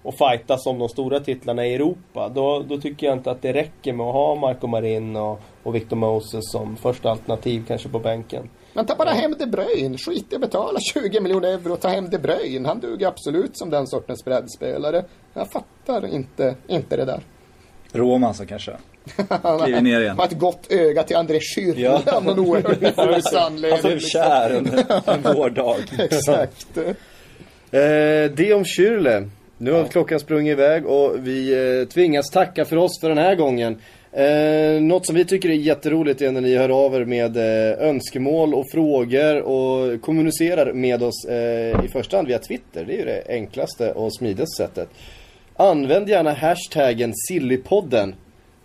[0.05, 2.29] och fightas om de stora titlarna i Europa.
[2.29, 5.75] Då, då tycker jag inte att det räcker med att ha Marco Marin och, och
[5.75, 8.49] Victor Moses som första alternativ kanske på bänken.
[8.73, 9.97] Men ta bara hem De Bruyne.
[9.97, 12.67] Skit i att betala 20 miljoner euro och ta hem De Bruyne.
[12.67, 15.05] Han duger absolut som den sortens breddspelare.
[15.33, 17.19] Jag fattar inte, inte det där.
[17.91, 18.71] Roma så kanske.
[19.63, 20.17] Kliver ner igen.
[20.17, 22.17] Har ett gott öga till André Schürrle Ja.
[22.17, 23.81] av någon oerhört diffus Han anledning.
[23.81, 24.69] blev kär en,
[25.25, 25.75] en vårdag.
[25.99, 26.77] Exakt.
[27.71, 29.29] Eh, det om Kyrle.
[29.57, 33.35] Nu har klockan sprungit iväg och vi eh, tvingas tacka för oss för den här
[33.35, 33.77] gången.
[34.11, 37.87] Eh, något som vi tycker är jätteroligt är när ni hör av er med eh,
[37.89, 42.85] önskemål och frågor och kommunicerar med oss eh, i första hand via Twitter.
[42.85, 44.89] Det är ju det enklaste och smidigaste sättet.
[45.55, 48.15] Använd gärna hashtaggen Sillypodden.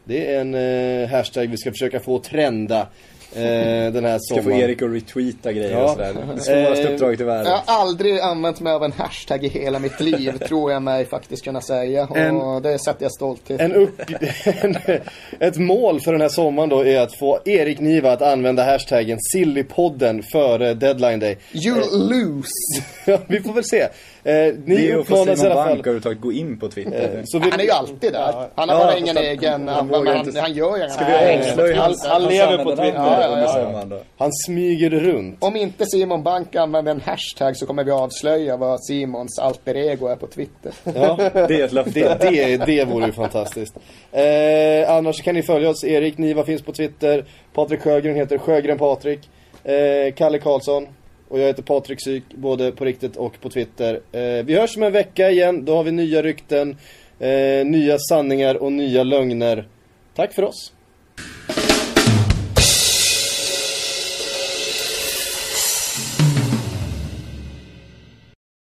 [0.04, 2.86] Det är en eh, hashtag vi ska försöka få trenda
[3.34, 4.60] eh, den här Ska få sommaren.
[4.60, 5.84] Erik att retweeta grejer Ja.
[5.84, 6.14] och sådär.
[6.34, 7.52] Det svåraste Eh, uppdraget i världen.
[7.52, 11.04] Jag har aldrig använt mig av en hashtag i hela mitt liv, tror jag mig
[11.04, 12.06] faktiskt kunna säga.
[12.10, 14.00] Och En- det sätter jag stolthet En upp,
[14.62, 14.76] en,
[15.40, 19.18] ett mål för den här sommaren då är att få Erik Niva att använda hashtaggen
[19.32, 21.36] Sillypodden före deadline day.
[21.52, 22.50] You lose!
[23.06, 23.88] Ja, vi får väl se.
[24.24, 24.32] Eh,
[24.64, 25.78] ni det är att få uppmanas i Simon alla Bank fall.
[25.78, 27.14] överhuvudtaget gå in på Twitter.
[27.16, 28.48] Eh, så vill, Han är ju alltid där.
[28.54, 29.68] Han har Ja, bara ingen egen...
[29.68, 32.92] han Han, han, inte- han gör ju Ska vi avslöja han- han lever på Twitter.
[32.94, 33.64] Ja, under ja, ja.
[33.64, 35.44] sommaren han smyger runt.
[35.44, 40.06] Om inte Simon Bank använder en hashtag så kommer vi avslöja vad Simons alter ego
[40.06, 40.72] är på Twitter.
[40.84, 42.16] Ja, Det är ett löfte.
[42.20, 43.76] det, det, det vore ju fantastiskt.
[44.12, 45.84] Eh, annars kan ni följa oss.
[45.84, 47.24] Erik Niva finns på Twitter.
[47.54, 49.20] Patrik Sjögren heter Sjögren Patrik.
[49.64, 50.86] Eh, Kalle Karlsson.
[51.30, 54.00] Och jag heter Patrik Syk, både på riktigt och på Twitter.
[54.12, 55.64] Eh, vi hörs om en vecka igen.
[55.64, 56.76] Då har vi nya rykten,
[57.18, 59.68] eh, nya sanningar och nya lögner.
[60.14, 60.72] Tack för oss.